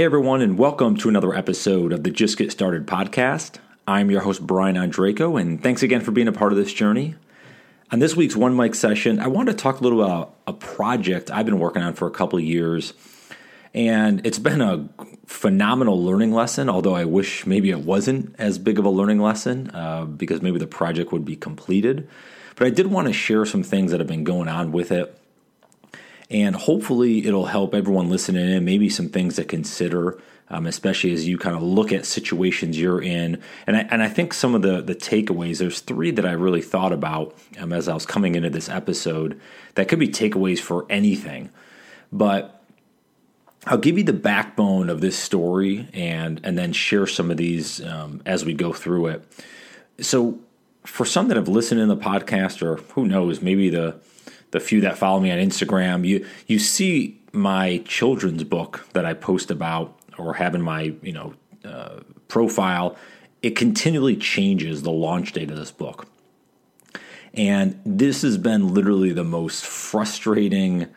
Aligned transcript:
Hey, 0.00 0.06
everyone, 0.06 0.40
and 0.40 0.56
welcome 0.56 0.96
to 0.96 1.10
another 1.10 1.34
episode 1.34 1.92
of 1.92 2.04
the 2.04 2.10
Just 2.10 2.38
Get 2.38 2.50
Started 2.50 2.86
podcast. 2.86 3.56
I'm 3.86 4.10
your 4.10 4.22
host, 4.22 4.40
Brian 4.46 4.76
Ondrako, 4.76 5.38
and 5.38 5.62
thanks 5.62 5.82
again 5.82 6.00
for 6.00 6.10
being 6.10 6.26
a 6.26 6.32
part 6.32 6.52
of 6.52 6.56
this 6.56 6.72
journey. 6.72 7.16
On 7.92 7.98
this 7.98 8.16
week's 8.16 8.34
One 8.34 8.56
Mic 8.56 8.74
session, 8.74 9.20
I 9.20 9.26
wanted 9.26 9.58
to 9.58 9.58
talk 9.58 9.78
a 9.78 9.82
little 9.82 10.02
about 10.02 10.36
a 10.46 10.54
project 10.54 11.30
I've 11.30 11.44
been 11.44 11.58
working 11.58 11.82
on 11.82 11.92
for 11.92 12.08
a 12.08 12.10
couple 12.10 12.38
of 12.38 12.44
years. 12.46 12.94
And 13.74 14.26
it's 14.26 14.38
been 14.38 14.62
a 14.62 14.88
phenomenal 15.26 16.02
learning 16.02 16.32
lesson, 16.32 16.70
although 16.70 16.94
I 16.94 17.04
wish 17.04 17.44
maybe 17.44 17.68
it 17.68 17.80
wasn't 17.80 18.34
as 18.38 18.58
big 18.58 18.78
of 18.78 18.86
a 18.86 18.90
learning 18.90 19.18
lesson 19.18 19.70
uh, 19.74 20.06
because 20.06 20.40
maybe 20.40 20.58
the 20.58 20.66
project 20.66 21.12
would 21.12 21.26
be 21.26 21.36
completed. 21.36 22.08
But 22.56 22.66
I 22.66 22.70
did 22.70 22.86
want 22.86 23.08
to 23.08 23.12
share 23.12 23.44
some 23.44 23.62
things 23.62 23.90
that 23.90 24.00
have 24.00 24.08
been 24.08 24.24
going 24.24 24.48
on 24.48 24.72
with 24.72 24.92
it 24.92 25.19
and 26.30 26.54
hopefully, 26.54 27.26
it'll 27.26 27.46
help 27.46 27.74
everyone 27.74 28.08
listening 28.08 28.48
in, 28.48 28.64
maybe 28.64 28.88
some 28.88 29.08
things 29.08 29.34
to 29.36 29.44
consider, 29.44 30.22
um, 30.48 30.66
especially 30.66 31.12
as 31.12 31.26
you 31.26 31.36
kind 31.36 31.56
of 31.56 31.62
look 31.62 31.92
at 31.92 32.06
situations 32.06 32.78
you're 32.78 33.02
in. 33.02 33.42
And 33.66 33.76
I, 33.76 33.80
and 33.90 34.00
I 34.00 34.08
think 34.08 34.32
some 34.32 34.54
of 34.54 34.62
the, 34.62 34.80
the 34.80 34.94
takeaways, 34.94 35.58
there's 35.58 35.80
three 35.80 36.12
that 36.12 36.24
I 36.24 36.32
really 36.32 36.62
thought 36.62 36.92
about 36.92 37.36
um, 37.58 37.72
as 37.72 37.88
I 37.88 37.94
was 37.94 38.06
coming 38.06 38.36
into 38.36 38.48
this 38.48 38.68
episode 38.68 39.40
that 39.74 39.88
could 39.88 39.98
be 39.98 40.08
takeaways 40.08 40.60
for 40.60 40.86
anything. 40.88 41.50
But 42.12 42.62
I'll 43.66 43.78
give 43.78 43.98
you 43.98 44.04
the 44.04 44.12
backbone 44.12 44.88
of 44.88 45.00
this 45.00 45.18
story 45.18 45.88
and, 45.92 46.40
and 46.44 46.56
then 46.56 46.72
share 46.72 47.08
some 47.08 47.32
of 47.32 47.38
these 47.38 47.84
um, 47.84 48.22
as 48.24 48.44
we 48.44 48.54
go 48.54 48.72
through 48.72 49.06
it. 49.08 49.44
So, 50.00 50.38
for 50.84 51.04
some 51.04 51.28
that 51.28 51.36
have 51.36 51.46
listened 51.46 51.78
in 51.78 51.88
the 51.88 51.96
podcast, 51.96 52.62
or 52.62 52.76
who 52.94 53.06
knows, 53.06 53.42
maybe 53.42 53.68
the 53.68 54.00
the 54.50 54.60
few 54.60 54.80
that 54.82 54.98
follow 54.98 55.20
me 55.20 55.30
on 55.30 55.38
Instagram, 55.38 56.06
you 56.06 56.26
you 56.46 56.58
see 56.58 57.20
my 57.32 57.78
children's 57.84 58.44
book 58.44 58.86
that 58.92 59.04
I 59.04 59.14
post 59.14 59.50
about 59.50 59.98
or 60.18 60.34
have 60.34 60.54
in 60.54 60.62
my 60.62 60.94
you 61.02 61.12
know 61.12 61.34
uh, 61.64 62.00
profile. 62.28 62.96
It 63.42 63.56
continually 63.56 64.16
changes 64.16 64.82
the 64.82 64.90
launch 64.90 65.32
date 65.32 65.50
of 65.50 65.56
this 65.56 65.70
book, 65.70 66.06
and 67.34 67.80
this 67.84 68.22
has 68.22 68.36
been 68.36 68.74
literally 68.74 69.12
the 69.12 69.24
most 69.24 69.64
frustrating 69.64 70.88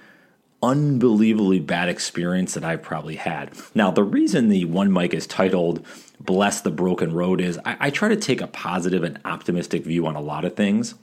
unbelievably 0.63 1.59
bad 1.59 1.89
experience 1.89 2.53
that 2.53 2.63
I've 2.63 2.81
probably 2.81 3.17
had. 3.17 3.51
Now, 3.75 3.91
the 3.91 4.03
reason 4.03 4.47
the 4.47 4.63
one 4.63 4.93
mic 4.93 5.13
is 5.13 5.27
titled 5.27 5.85
Bless 6.21 6.61
the 6.61 6.71
Broken 6.71 7.13
Road 7.13 7.41
is 7.41 7.59
I, 7.65 7.75
I, 7.81 7.89
try 7.89 8.07
to 8.07 8.15
take 8.15 8.39
a 8.39 8.47
positive 8.47 9.03
and 9.03 9.19
optimistic 9.25 9.83
view 9.83 10.07
on 10.07 10.15
a 10.15 10.21
lot 10.21 10.45
of 10.45 10.55
things. 10.55 10.95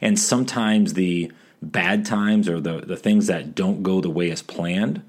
And 0.00 0.18
sometimes 0.18 0.94
the 0.94 1.30
bad 1.62 2.04
times 2.04 2.48
or 2.48 2.60
the, 2.60 2.80
the 2.80 2.96
things 2.96 3.26
that 3.26 3.54
don't 3.54 3.82
go 3.82 4.00
the 4.00 4.10
way 4.10 4.30
as 4.30 4.42
planned, 4.42 5.02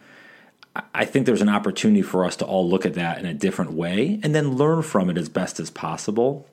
I 0.93 1.05
think 1.05 1.25
there's 1.25 1.41
an 1.41 1.49
opportunity 1.49 2.01
for 2.01 2.25
us 2.25 2.35
to 2.37 2.45
all 2.45 2.67
look 2.67 2.85
at 2.85 2.93
that 2.95 3.19
in 3.19 3.25
a 3.25 3.33
different 3.33 3.73
way 3.73 4.19
and 4.23 4.35
then 4.35 4.55
learn 4.55 4.81
from 4.81 5.09
it 5.09 5.17
as 5.17 5.29
best 5.29 5.59
as 5.59 5.69
possible 5.69 6.47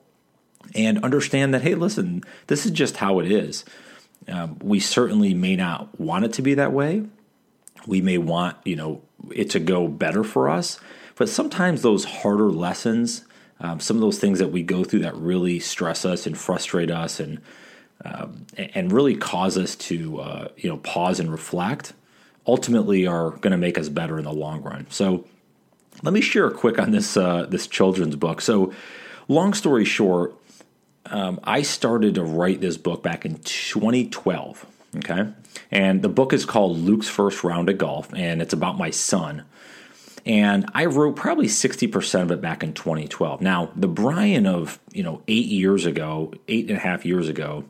and 0.75 1.05
understand 1.05 1.53
that, 1.53 1.63
hey, 1.63 1.75
listen, 1.75 2.23
this 2.47 2.65
is 2.65 2.73
just 2.73 2.99
how 2.99 3.19
it 3.21 3.31
is. 3.31 3.65
Um, 4.29 4.59
we 4.63 4.81
certainly 4.81 5.35
may 5.35 5.57
not 5.57 6.01
want 6.01 6.25
it 6.25 6.33
to 6.35 6.43
be 6.43 6.55
that 6.55 6.73
way. 6.73 7.05
We 7.87 8.01
may 8.01 8.17
want, 8.17 8.57
you 8.65 8.77
know, 8.77 9.03
it 9.31 9.51
to 9.51 9.61
go 9.61 9.89
better 9.89 10.25
for 10.25 10.49
us. 10.49 10.81
But 11.17 11.29
sometimes 11.29 11.83
those 11.83 12.05
harder 12.05 12.51
lessons, 12.51 13.25
um, 13.61 13.81
some 13.81 13.97
of 13.97 14.01
those 14.01 14.19
things 14.19 14.39
that 14.39 14.49
we 14.49 14.63
go 14.63 14.85
through 14.85 15.01
that 15.01 15.17
really 15.17 15.61
stress 15.61 16.05
us 16.05 16.27
and 16.27 16.37
frustrate 16.37 16.91
us 16.91 17.21
and 17.21 17.41
um, 18.05 18.47
and 18.57 18.93
really 18.93 19.17
cause 19.17 19.57
us 19.57 19.77
to 19.77 20.21
uh, 20.21 20.49
you 20.57 20.69
know 20.69 20.79
pause 20.79 21.21
and 21.21 21.31
reflect 21.31 21.93
ultimately 22.47 23.07
are 23.07 23.31
going 23.31 23.53
to 23.53 23.57
make 23.57 23.79
us 23.79 23.89
better 23.89 24.19
in 24.19 24.25
the 24.25 24.33
long 24.33 24.63
run. 24.63 24.87
So 24.91 25.25
let 26.03 26.13
me 26.13 26.21
share 26.21 26.47
a 26.47 26.53
quick 26.53 26.79
on 26.79 26.91
this 26.91 27.17
uh, 27.17 27.47
this 27.47 27.67
children's 27.67 28.17
book. 28.17 28.41
So 28.41 28.73
long 29.29 29.55
story 29.55 29.85
short 29.85 30.35
um, 31.07 31.41
i 31.45 31.63
started 31.63 32.15
to 32.15 32.23
write 32.23 32.61
this 32.61 32.77
book 32.77 33.03
back 33.03 33.25
in 33.25 33.37
2012 33.39 34.67
okay? 34.99 35.29
And 35.71 36.03
the 36.03 36.09
book 36.09 36.33
is 36.33 36.45
called 36.45 36.79
luke's 36.79 37.09
first 37.09 37.45
round 37.45 37.69
of 37.69 37.79
golf 37.79 38.13
and 38.15 38.41
it's 38.43 38.53
about 38.53 38.79
my 38.79 38.91
son. 38.91 39.45
And 40.27 40.71
I 40.75 40.87
wrote 40.87 41.17
probably 41.17 41.49
60% 41.49 42.23
of 42.23 42.31
it 42.31 42.41
back 42.41 42.63
in 42.63 42.73
2012. 42.73 43.43
Now, 43.43 43.71
the 43.77 43.89
Brian 43.89 44.47
of, 44.47 44.79
you 44.91 45.03
know, 45.03 45.21
eight 45.29 45.45
years 45.45 45.85
ago, 45.85 46.33
eight 46.49 46.71
and 46.71 46.79
a 46.79 46.81
half 46.81 47.05
years 47.05 47.29
ago, 47.29 47.65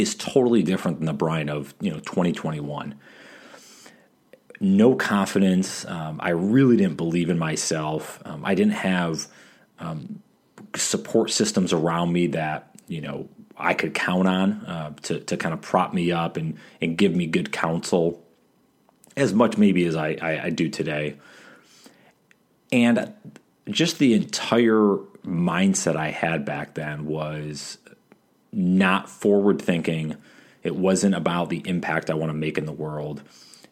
is 0.00 0.14
totally 0.14 0.62
different 0.62 0.98
than 0.98 1.06
the 1.06 1.12
Brian 1.12 1.48
of 1.48 1.74
you 1.80 1.90
know 1.90 1.98
2021. 2.00 2.94
No 4.60 4.96
confidence. 4.96 5.84
Um, 5.86 6.18
I 6.22 6.30
really 6.30 6.76
didn't 6.76 6.96
believe 6.96 7.30
in 7.30 7.38
myself. 7.38 8.20
Um, 8.24 8.44
I 8.44 8.54
didn't 8.54 8.72
have 8.72 9.26
um, 9.78 10.22
support 10.74 11.30
systems 11.30 11.72
around 11.72 12.12
me 12.12 12.28
that 12.28 12.74
you 12.88 13.00
know 13.00 13.28
I 13.56 13.74
could 13.74 13.94
count 13.94 14.28
on 14.28 14.52
uh, 14.66 14.94
to 15.02 15.20
to 15.20 15.36
kind 15.36 15.52
of 15.52 15.60
prop 15.60 15.92
me 15.92 16.12
up 16.12 16.36
and 16.36 16.58
and 16.80 16.96
give 16.96 17.14
me 17.14 17.26
good 17.26 17.52
counsel, 17.52 18.22
as 19.16 19.32
much 19.32 19.56
maybe 19.56 19.84
as 19.84 19.96
I, 19.96 20.16
I, 20.20 20.44
I 20.44 20.50
do 20.50 20.68
today. 20.68 21.16
And 22.70 23.12
just 23.68 23.98
the 23.98 24.14
entire 24.14 24.98
mindset 25.24 25.96
I 25.96 26.10
had 26.10 26.44
back 26.44 26.74
then 26.74 27.06
was 27.06 27.78
not 28.52 29.08
forward 29.08 29.60
thinking. 29.60 30.16
It 30.62 30.76
wasn't 30.76 31.14
about 31.14 31.50
the 31.50 31.62
impact 31.66 32.10
I 32.10 32.14
want 32.14 32.30
to 32.30 32.34
make 32.34 32.58
in 32.58 32.66
the 32.66 32.72
world. 32.72 33.22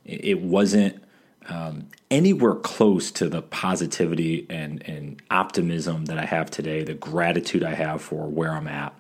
It 0.04 0.40
wasn't 0.40 1.02
um, 1.48 1.88
anywhere 2.10 2.54
close 2.54 3.10
to 3.12 3.28
the 3.28 3.42
positivity 3.42 4.46
and, 4.48 4.82
and 4.88 5.22
optimism 5.30 6.06
that 6.06 6.18
I 6.18 6.24
have 6.24 6.50
today, 6.50 6.82
the 6.82 6.94
gratitude 6.94 7.62
I 7.62 7.74
have 7.74 8.02
for 8.02 8.26
where 8.26 8.52
I'm 8.52 8.68
at. 8.68 8.94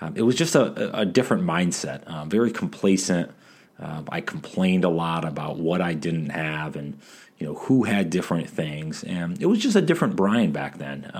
Um, 0.00 0.14
it 0.16 0.22
was 0.22 0.34
just 0.34 0.54
a, 0.54 0.98
a 0.98 1.04
different 1.04 1.44
mindset, 1.44 2.04
uh, 2.04 2.24
very 2.24 2.50
complacent. 2.50 3.30
Uh, 3.78 4.02
I 4.08 4.20
complained 4.20 4.84
a 4.84 4.88
lot 4.88 5.24
about 5.24 5.58
what 5.58 5.80
I 5.80 5.94
didn't 5.94 6.30
have 6.30 6.76
and 6.76 6.98
you 7.38 7.46
know 7.46 7.54
who 7.54 7.84
had 7.84 8.10
different 8.10 8.50
things, 8.50 9.02
and 9.02 9.40
it 9.40 9.46
was 9.46 9.58
just 9.58 9.74
a 9.74 9.80
different 9.80 10.16
Brian 10.16 10.52
back 10.52 10.76
then. 10.76 11.10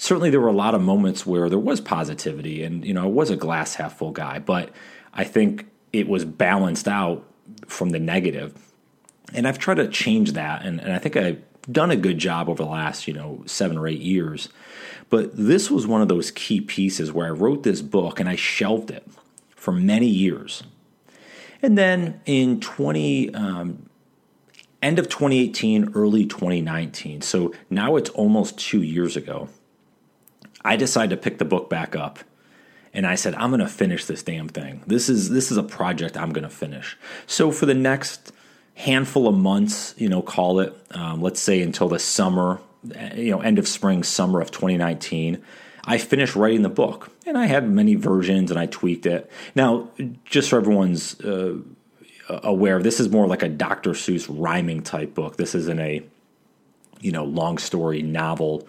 Certainly 0.00 0.30
there 0.30 0.40
were 0.40 0.48
a 0.48 0.52
lot 0.52 0.74
of 0.74 0.80
moments 0.80 1.26
where 1.26 1.50
there 1.50 1.58
was 1.58 1.78
positivity 1.78 2.62
and 2.62 2.86
you 2.86 2.94
know 2.94 3.02
I 3.02 3.08
was 3.08 3.28
a 3.28 3.36
glass 3.36 3.74
half 3.74 3.98
full 3.98 4.12
guy, 4.12 4.38
but 4.38 4.70
I 5.12 5.24
think 5.24 5.66
it 5.92 6.08
was 6.08 6.24
balanced 6.24 6.88
out 6.88 7.22
from 7.66 7.90
the 7.90 7.98
negative. 7.98 8.54
And 9.34 9.46
I've 9.46 9.58
tried 9.58 9.74
to 9.74 9.88
change 9.88 10.32
that 10.32 10.64
and, 10.64 10.80
and 10.80 10.94
I 10.94 10.98
think 10.98 11.18
I've 11.18 11.42
done 11.70 11.90
a 11.90 11.96
good 11.96 12.16
job 12.16 12.48
over 12.48 12.62
the 12.62 12.70
last, 12.70 13.06
you 13.06 13.12
know, 13.12 13.42
seven 13.44 13.76
or 13.76 13.86
eight 13.86 14.00
years. 14.00 14.48
But 15.10 15.36
this 15.36 15.70
was 15.70 15.86
one 15.86 16.00
of 16.00 16.08
those 16.08 16.30
key 16.30 16.62
pieces 16.62 17.12
where 17.12 17.26
I 17.26 17.30
wrote 17.30 17.62
this 17.62 17.82
book 17.82 18.18
and 18.20 18.26
I 18.26 18.36
shelved 18.36 18.90
it 18.90 19.06
for 19.54 19.70
many 19.70 20.06
years. 20.06 20.62
And 21.60 21.76
then 21.76 22.22
in 22.24 22.58
20, 22.58 23.34
um, 23.34 23.90
end 24.80 24.98
of 24.98 25.10
2018, 25.10 25.92
early 25.94 26.24
2019, 26.24 27.20
so 27.20 27.52
now 27.68 27.96
it's 27.96 28.08
almost 28.08 28.58
two 28.58 28.80
years 28.80 29.14
ago, 29.14 29.50
I 30.64 30.76
decided 30.76 31.10
to 31.10 31.16
pick 31.16 31.38
the 31.38 31.44
book 31.44 31.70
back 31.70 31.96
up 31.96 32.20
and 32.92 33.06
I 33.06 33.14
said, 33.14 33.34
I'm 33.34 33.50
going 33.50 33.60
to 33.60 33.68
finish 33.68 34.04
this 34.04 34.22
damn 34.22 34.48
thing. 34.48 34.82
This 34.86 35.08
is 35.08 35.30
this 35.30 35.50
is 35.50 35.56
a 35.56 35.62
project 35.62 36.16
I'm 36.16 36.32
going 36.32 36.44
to 36.44 36.50
finish. 36.50 36.98
So 37.26 37.52
for 37.52 37.66
the 37.66 37.74
next 37.74 38.32
handful 38.74 39.28
of 39.28 39.36
months, 39.36 39.94
you 39.96 40.08
know, 40.08 40.22
call 40.22 40.60
it, 40.60 40.74
um, 40.92 41.20
let's 41.20 41.40
say 41.40 41.60
until 41.60 41.88
the 41.88 41.98
summer, 41.98 42.60
you 43.14 43.30
know, 43.30 43.40
end 43.40 43.58
of 43.58 43.68
spring, 43.68 44.02
summer 44.02 44.40
of 44.40 44.50
2019, 44.50 45.42
I 45.84 45.98
finished 45.98 46.34
writing 46.34 46.62
the 46.62 46.68
book, 46.68 47.10
and 47.26 47.38
I 47.38 47.46
had 47.46 47.68
many 47.68 47.94
versions, 47.94 48.50
and 48.50 48.58
I 48.60 48.66
tweaked 48.66 49.06
it. 49.06 49.30
Now, 49.54 49.88
just 50.24 50.50
so 50.50 50.58
everyone's 50.58 51.18
uh, 51.20 51.58
aware, 52.28 52.82
this 52.82 53.00
is 53.00 53.08
more 53.08 53.26
like 53.26 53.42
a 53.42 53.48
Dr. 53.48 53.90
Seuss 53.90 54.26
rhyming 54.28 54.82
type 54.82 55.14
book. 55.14 55.36
This 55.36 55.54
isn't 55.54 55.80
a, 55.80 56.02
you 57.00 57.12
know, 57.12 57.24
long 57.24 57.58
story 57.58 58.02
novel 58.02 58.66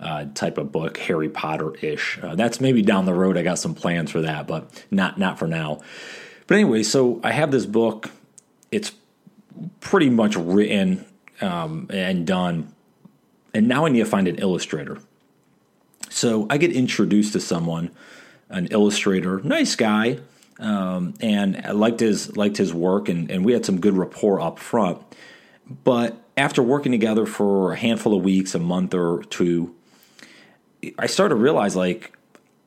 uh, 0.00 0.26
type 0.34 0.58
of 0.58 0.72
book, 0.72 0.98
Harry 0.98 1.28
Potter 1.28 1.74
ish. 1.76 2.18
Uh, 2.22 2.34
that's 2.34 2.60
maybe 2.60 2.82
down 2.82 3.04
the 3.06 3.14
road. 3.14 3.36
I 3.36 3.42
got 3.42 3.58
some 3.58 3.74
plans 3.74 4.10
for 4.10 4.22
that, 4.22 4.46
but 4.46 4.84
not 4.90 5.18
not 5.18 5.38
for 5.38 5.46
now. 5.46 5.80
But 6.46 6.56
anyway, 6.56 6.82
so 6.82 7.20
I 7.22 7.32
have 7.32 7.50
this 7.50 7.66
book. 7.66 8.10
It's 8.70 8.92
pretty 9.80 10.10
much 10.10 10.36
written 10.36 11.04
um, 11.40 11.86
and 11.90 12.26
done, 12.26 12.74
and 13.54 13.68
now 13.68 13.86
I 13.86 13.88
need 13.88 14.00
to 14.00 14.04
find 14.04 14.28
an 14.28 14.36
illustrator. 14.36 14.98
So 16.10 16.46
I 16.50 16.58
get 16.58 16.72
introduced 16.72 17.32
to 17.32 17.40
someone, 17.40 17.90
an 18.48 18.66
illustrator, 18.66 19.40
nice 19.42 19.74
guy, 19.74 20.18
um, 20.58 21.14
and 21.20 21.60
I 21.64 21.72
liked 21.72 22.00
his 22.00 22.36
liked 22.36 22.56
his 22.56 22.72
work, 22.74 23.08
and, 23.08 23.30
and 23.30 23.44
we 23.44 23.52
had 23.52 23.64
some 23.64 23.80
good 23.80 23.94
rapport 23.94 24.40
up 24.40 24.58
front. 24.58 25.02
But 25.82 26.16
after 26.36 26.62
working 26.62 26.92
together 26.92 27.26
for 27.26 27.72
a 27.72 27.76
handful 27.76 28.16
of 28.16 28.22
weeks, 28.22 28.54
a 28.54 28.58
month 28.58 28.94
or 28.94 29.24
two, 29.24 29.74
I 30.98 31.06
started 31.06 31.34
to 31.34 31.40
realize 31.40 31.76
like 31.76 32.16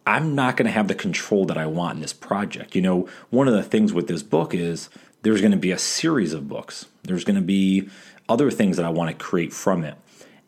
I'm 0.05 0.35
not 0.35 0.55
going 0.55 0.67
to 0.67 0.71
have 0.71 0.87
the 0.87 0.95
control 0.95 1.45
that 1.45 1.57
I 1.57 1.65
want 1.65 1.95
in 1.95 2.01
this 2.01 2.13
project. 2.13 2.75
You 2.75 2.81
know, 2.81 3.09
one 3.29 3.47
of 3.47 3.53
the 3.53 3.61
things 3.61 3.91
with 3.91 4.07
this 4.07 4.23
book 4.23 4.53
is 4.53 4.89
there's 5.21 5.41
going 5.41 5.51
to 5.51 5.57
be 5.57 5.71
a 5.71 5.77
series 5.77 6.33
of 6.33 6.47
books. 6.47 6.85
There's 7.03 7.25
going 7.25 7.35
to 7.35 7.41
be 7.41 7.89
other 8.29 8.49
things 8.49 8.77
that 8.77 8.85
I 8.85 8.89
want 8.89 9.09
to 9.09 9.23
create 9.23 9.51
from 9.51 9.83
it. 9.83 9.95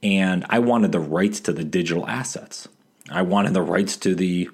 And 0.02 0.46
I 0.50 0.60
wanted 0.60 0.94
the 0.94 1.00
rights 1.02 1.42
to 1.42 1.52
the 1.52 1.66
digital 1.66 2.08
assets. 2.08 2.70
I 3.10 3.22
wanted 3.22 3.54
the 3.54 3.62
rights 3.62 3.98
to 3.98 4.16
the 4.16 4.50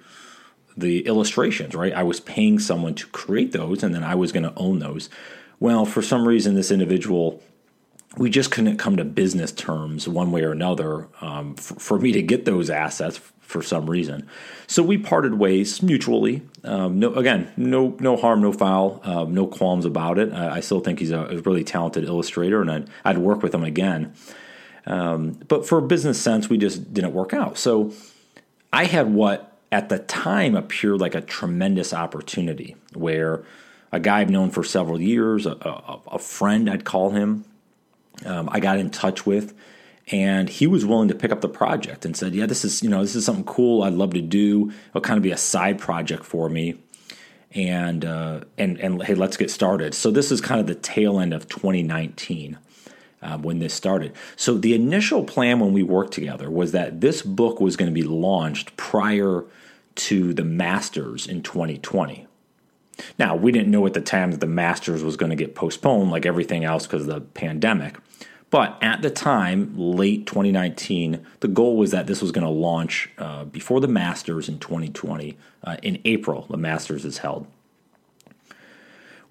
the 0.77 1.05
illustrations, 1.05 1.73
right? 1.73 1.93
I 1.93 2.03
was 2.03 2.19
paying 2.19 2.59
someone 2.59 2.95
to 2.95 3.07
create 3.07 3.53
those 3.53 3.81
and 3.81 3.95
then 3.95 4.03
I 4.03 4.15
was 4.15 4.33
going 4.33 4.43
to 4.43 4.53
own 4.57 4.79
those. 4.79 5.09
Well, 5.59 5.85
for 5.85 6.01
some 6.01 6.27
reason 6.27 6.55
this 6.55 6.71
individual 6.71 7.41
we 8.17 8.29
just 8.29 8.51
couldn't 8.51 8.77
come 8.77 8.97
to 8.97 9.05
business 9.05 9.51
terms 9.51 10.07
one 10.07 10.31
way 10.31 10.43
or 10.43 10.51
another 10.51 11.07
um, 11.21 11.55
for, 11.55 11.75
for, 11.75 11.99
me 11.99 12.11
to 12.13 12.21
get 12.21 12.45
those 12.45 12.69
assets 12.69 13.19
for 13.41 13.61
some 13.61 13.89
reason. 13.89 14.27
So 14.67 14.83
we 14.83 14.97
parted 14.97 15.35
ways 15.35 15.81
mutually. 15.81 16.41
Um, 16.63 16.99
no, 16.99 17.13
again, 17.13 17.51
no 17.57 17.95
no 17.99 18.15
harm, 18.15 18.41
no 18.41 18.51
foul, 18.51 19.01
um, 19.03 19.33
no 19.33 19.47
qualms 19.47 19.85
about 19.85 20.17
it. 20.17 20.33
I, 20.33 20.57
I 20.57 20.59
still 20.61 20.79
think 20.79 20.99
he's 20.99 21.11
a, 21.11 21.19
a, 21.19 21.37
really 21.41 21.63
talented 21.63 22.03
illustrator, 22.05 22.61
and 22.61 22.71
I'd, 22.71 22.89
I'd 23.03 23.17
work 23.17 23.43
with 23.43 23.53
him 23.53 23.63
again. 23.63 24.13
Um, 24.85 25.31
but 25.47 25.67
for 25.67 25.81
business 25.81 26.21
sense, 26.21 26.49
we 26.49 26.57
just 26.57 26.93
didn't 26.93 27.13
work 27.13 27.33
out. 27.33 27.57
So 27.57 27.91
I 28.71 28.85
had 28.85 29.13
what 29.13 29.57
at 29.71 29.89
the 29.89 29.99
time 29.99 30.55
appeared 30.55 31.01
like 31.01 31.15
a 31.15 31.21
tremendous 31.21 31.93
opportunity, 31.93 32.75
where 32.93 33.43
a 33.91 33.99
guy 33.99 34.21
I've 34.21 34.29
known 34.29 34.51
for 34.51 34.63
several 34.63 35.01
years, 35.01 35.45
a, 35.45 35.51
a, 35.51 35.99
a 36.13 36.19
friend 36.19 36.69
I'd 36.69 36.85
call 36.85 37.11
him, 37.11 37.45
um, 38.25 38.49
I 38.51 38.59
got 38.59 38.77
in 38.77 38.89
touch 38.89 39.25
with 39.25 39.53
and 40.11 40.49
he 40.49 40.67
was 40.67 40.85
willing 40.85 41.07
to 41.07 41.15
pick 41.15 41.31
up 41.31 41.41
the 41.41 41.49
project 41.49 42.05
and 42.05 42.15
said, 42.15 42.35
"Yeah, 42.35 42.45
this 42.45 42.63
is 42.63 42.83
you 42.83 42.89
know 42.89 43.01
this 43.01 43.15
is 43.15 43.25
something 43.25 43.45
cool. 43.45 43.83
I'd 43.83 43.93
love 43.93 44.13
to 44.13 44.21
do. 44.21 44.71
It'll 44.89 45.01
kind 45.01 45.17
of 45.17 45.23
be 45.23 45.31
a 45.31 45.37
side 45.37 45.79
project 45.79 46.23
for 46.23 46.49
me." 46.49 46.75
And 47.51 48.05
uh, 48.05 48.41
and 48.57 48.77
and 48.79 49.01
hey, 49.03 49.15
let's 49.15 49.37
get 49.37 49.49
started. 49.49 49.93
So 49.93 50.11
this 50.11 50.31
is 50.31 50.41
kind 50.41 50.59
of 50.59 50.67
the 50.67 50.75
tail 50.75 51.19
end 51.19 51.33
of 51.33 51.47
2019 51.47 52.59
uh, 53.21 53.37
when 53.39 53.59
this 53.59 53.73
started. 53.73 54.13
So 54.35 54.57
the 54.57 54.75
initial 54.75 55.23
plan 55.23 55.59
when 55.59 55.73
we 55.73 55.81
worked 55.81 56.13
together 56.13 56.51
was 56.51 56.71
that 56.73 57.01
this 57.01 57.21
book 57.21 57.59
was 57.59 57.75
going 57.75 57.89
to 57.89 57.93
be 57.93 58.07
launched 58.07 58.77
prior 58.77 59.43
to 59.95 60.33
the 60.33 60.43
Masters 60.43 61.25
in 61.25 61.41
2020. 61.41 62.27
Now 63.19 63.35
we 63.35 63.51
didn't 63.51 63.71
know 63.71 63.85
at 63.85 63.93
the 63.93 64.01
time 64.01 64.31
that 64.31 64.39
the 64.39 64.47
Masters 64.47 65.03
was 65.03 65.17
going 65.17 65.29
to 65.29 65.35
get 65.35 65.55
postponed, 65.55 66.11
like 66.11 66.25
everything 66.25 66.63
else, 66.63 66.85
because 66.85 67.07
of 67.07 67.13
the 67.13 67.21
pandemic. 67.21 67.97
But 68.49 68.77
at 68.81 69.01
the 69.01 69.09
time, 69.09 69.73
late 69.75 70.27
2019, 70.27 71.25
the 71.41 71.47
goal 71.47 71.77
was 71.77 71.91
that 71.91 72.07
this 72.07 72.21
was 72.21 72.31
going 72.31 72.45
to 72.45 72.49
launch 72.49 73.09
uh, 73.17 73.45
before 73.45 73.81
the 73.81 73.87
Masters 73.87 74.47
in 74.47 74.59
2020. 74.59 75.37
Uh, 75.63 75.77
in 75.81 75.99
April, 76.05 76.45
the 76.49 76.57
Masters 76.57 77.05
is 77.05 77.17
held. 77.17 77.47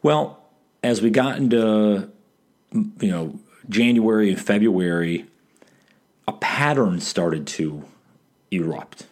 Well, 0.02 0.44
as 0.82 1.00
we 1.00 1.08
got 1.08 1.38
into 1.38 2.10
you 2.72 3.10
know 3.10 3.38
January 3.68 4.30
and 4.30 4.40
February, 4.40 5.26
a 6.28 6.32
pattern 6.32 7.00
started 7.00 7.46
to 7.46 7.84
erupt, 8.50 9.06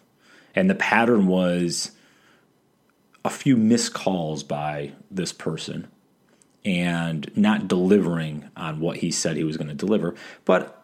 and 0.54 0.68
the 0.68 0.74
pattern 0.74 1.26
was 1.26 1.92
a 3.24 3.30
few 3.30 3.56
missed 3.56 3.94
calls 3.94 4.42
by 4.42 4.92
this 5.10 5.32
person 5.32 5.88
and 6.64 7.30
not 7.36 7.68
delivering 7.68 8.48
on 8.56 8.80
what 8.80 8.98
he 8.98 9.10
said 9.10 9.36
he 9.36 9.44
was 9.44 9.56
going 9.56 9.68
to 9.68 9.74
deliver. 9.74 10.14
But 10.44 10.82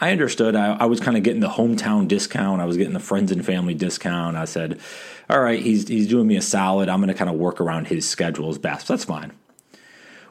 I 0.00 0.12
understood. 0.12 0.56
I, 0.56 0.76
I 0.76 0.86
was 0.86 0.98
kind 0.98 1.16
of 1.16 1.22
getting 1.22 1.40
the 1.40 1.48
hometown 1.48 2.08
discount. 2.08 2.60
I 2.60 2.64
was 2.64 2.76
getting 2.76 2.94
the 2.94 3.00
friends 3.00 3.30
and 3.30 3.44
family 3.44 3.74
discount. 3.74 4.36
I 4.36 4.46
said, 4.46 4.80
"All 5.28 5.40
right, 5.40 5.60
he's 5.60 5.88
he's 5.88 6.08
doing 6.08 6.26
me 6.26 6.36
a 6.36 6.42
solid. 6.42 6.88
I'm 6.88 7.00
going 7.00 7.08
to 7.08 7.14
kind 7.14 7.30
of 7.30 7.36
work 7.36 7.60
around 7.60 7.88
his 7.88 8.08
schedule 8.08 8.48
as 8.48 8.58
best. 8.58 8.88
That's 8.88 9.04
fine." 9.04 9.32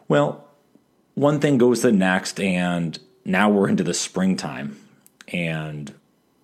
Well, 0.07 0.47
one 1.13 1.39
thing 1.39 1.59
goes 1.59 1.81
to 1.81 1.91
the 1.91 1.97
next, 1.97 2.39
and 2.39 2.97
now 3.25 3.50
we're 3.50 3.69
into 3.69 3.83
the 3.83 3.94
springtime, 3.94 4.79
and 5.27 5.94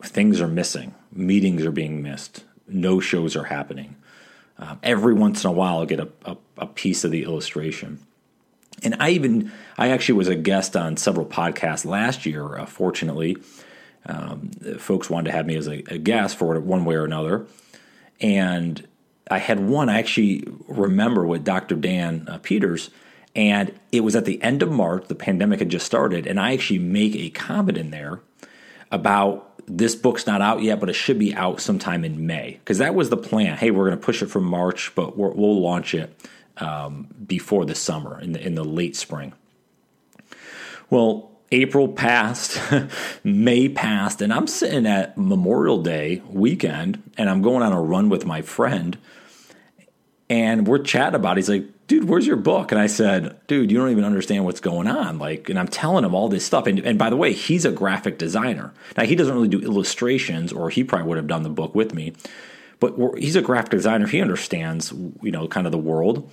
things 0.03 0.39
are 0.39 0.47
missing. 0.47 0.93
Meetings 1.11 1.65
are 1.65 1.71
being 1.71 2.03
missed. 2.03 2.43
No 2.67 2.99
shows 2.99 3.35
are 3.35 3.45
happening. 3.45 3.95
Uh, 4.57 4.75
every 4.83 5.13
once 5.13 5.43
in 5.43 5.49
a 5.49 5.53
while, 5.53 5.79
I'll 5.79 5.85
get 5.85 5.99
a, 5.99 6.09
a, 6.25 6.37
a 6.57 6.67
piece 6.67 7.03
of 7.03 7.11
the 7.11 7.23
illustration. 7.23 7.99
And 8.83 8.95
I 8.99 9.11
even, 9.11 9.51
I 9.77 9.89
actually 9.89 10.17
was 10.17 10.27
a 10.27 10.35
guest 10.35 10.75
on 10.75 10.97
several 10.97 11.25
podcasts 11.25 11.85
last 11.85 12.25
year, 12.25 12.57
uh, 12.57 12.65
fortunately. 12.65 13.37
Um, 14.05 14.51
folks 14.77 15.09
wanted 15.09 15.31
to 15.31 15.35
have 15.35 15.47
me 15.47 15.55
as 15.55 15.67
a, 15.67 15.83
a, 15.91 15.97
guest 15.97 16.37
for 16.37 16.59
one 16.59 16.85
way 16.85 16.95
or 16.95 17.05
another. 17.05 17.47
And 18.21 18.87
I 19.31 19.39
had 19.39 19.59
one, 19.59 19.89
I 19.89 19.97
actually 19.97 20.47
remember 20.67 21.25
with 21.25 21.43
Dr. 21.43 21.75
Dan 21.75 22.27
uh, 22.27 22.37
Peters, 22.37 22.91
and 23.35 23.77
it 23.91 24.01
was 24.01 24.15
at 24.15 24.25
the 24.25 24.41
end 24.43 24.61
of 24.61 24.71
March, 24.71 25.07
the 25.07 25.15
pandemic 25.15 25.59
had 25.59 25.69
just 25.69 25.87
started, 25.87 26.27
and 26.27 26.39
I 26.39 26.53
actually 26.53 26.79
make 26.79 27.15
a 27.15 27.31
comment 27.31 27.77
in 27.77 27.89
there 27.89 28.21
about 28.91 29.54
this 29.67 29.95
book's 29.95 30.27
not 30.27 30.41
out 30.41 30.61
yet, 30.61 30.79
but 30.79 30.89
it 30.89 30.93
should 30.93 31.19
be 31.19 31.33
out 31.33 31.59
sometime 31.59 32.03
in 32.03 32.25
May. 32.27 32.59
Because 32.59 32.77
that 32.77 32.95
was 32.95 33.09
the 33.09 33.17
plan. 33.17 33.57
Hey, 33.57 33.71
we're 33.71 33.87
going 33.87 33.99
to 33.99 34.05
push 34.05 34.21
it 34.21 34.27
from 34.27 34.43
March, 34.43 34.93
but 34.95 35.17
we 35.17 35.23
will 35.29 35.61
launch 35.61 35.93
it 35.93 36.15
um, 36.57 37.07
before 37.25 37.65
the 37.65 37.75
summer, 37.75 38.19
in 38.19 38.33
the, 38.33 38.45
in 38.45 38.55
the 38.55 38.63
late 38.63 38.95
spring. 38.95 39.33
Well, 40.89 41.31
April 41.51 41.87
passed, 41.87 42.61
May 43.23 43.69
passed, 43.69 44.21
and 44.21 44.33
I'm 44.33 44.47
sitting 44.47 44.85
at 44.85 45.17
Memorial 45.17 45.81
Day 45.81 46.21
weekend 46.29 47.01
and 47.17 47.29
I'm 47.29 47.41
going 47.41 47.63
on 47.63 47.71
a 47.71 47.81
run 47.81 48.09
with 48.09 48.25
my 48.25 48.41
friend. 48.41 48.97
And 50.29 50.67
we're 50.67 50.79
chatting 50.79 51.15
about 51.15 51.37
it. 51.37 51.41
He's 51.41 51.49
like, 51.49 51.87
dude, 51.87 52.05
where's 52.05 52.25
your 52.25 52.37
book? 52.37 52.71
And 52.71 52.81
I 52.81 52.87
said, 52.87 53.39
dude, 53.47 53.71
you 53.71 53.77
don't 53.77 53.91
even 53.91 54.03
understand 54.03 54.43
what's 54.43 54.59
going 54.59 54.87
on. 54.87 55.19
Like, 55.19 55.49
and 55.49 55.59
I'm 55.59 55.67
telling 55.67 56.03
him 56.03 56.15
all 56.15 56.29
this 56.29 56.45
stuff. 56.45 56.65
And, 56.65 56.79
and 56.79 56.97
by 56.97 57.09
the 57.11 57.15
way, 57.15 57.33
he's 57.33 57.63
a 57.63 57.71
graphic 57.71 58.17
designer. 58.17 58.73
Now, 58.97 59.03
he 59.03 59.15
doesn't 59.15 59.33
really 59.33 59.47
do 59.47 59.61
illustrations, 59.61 60.51
or 60.51 60.69
he 60.71 60.83
probably 60.83 61.07
would 61.07 61.17
have 61.17 61.27
done 61.27 61.43
the 61.43 61.49
book 61.49 61.75
with 61.75 61.93
me. 61.93 62.13
But 62.79 62.95
he's 63.19 63.35
a 63.35 63.41
graphic 63.41 63.71
designer. 63.71 64.07
He 64.07 64.19
understands, 64.19 64.91
you 65.21 65.31
know, 65.31 65.47
kind 65.47 65.67
of 65.67 65.71
the 65.71 65.77
world 65.77 66.29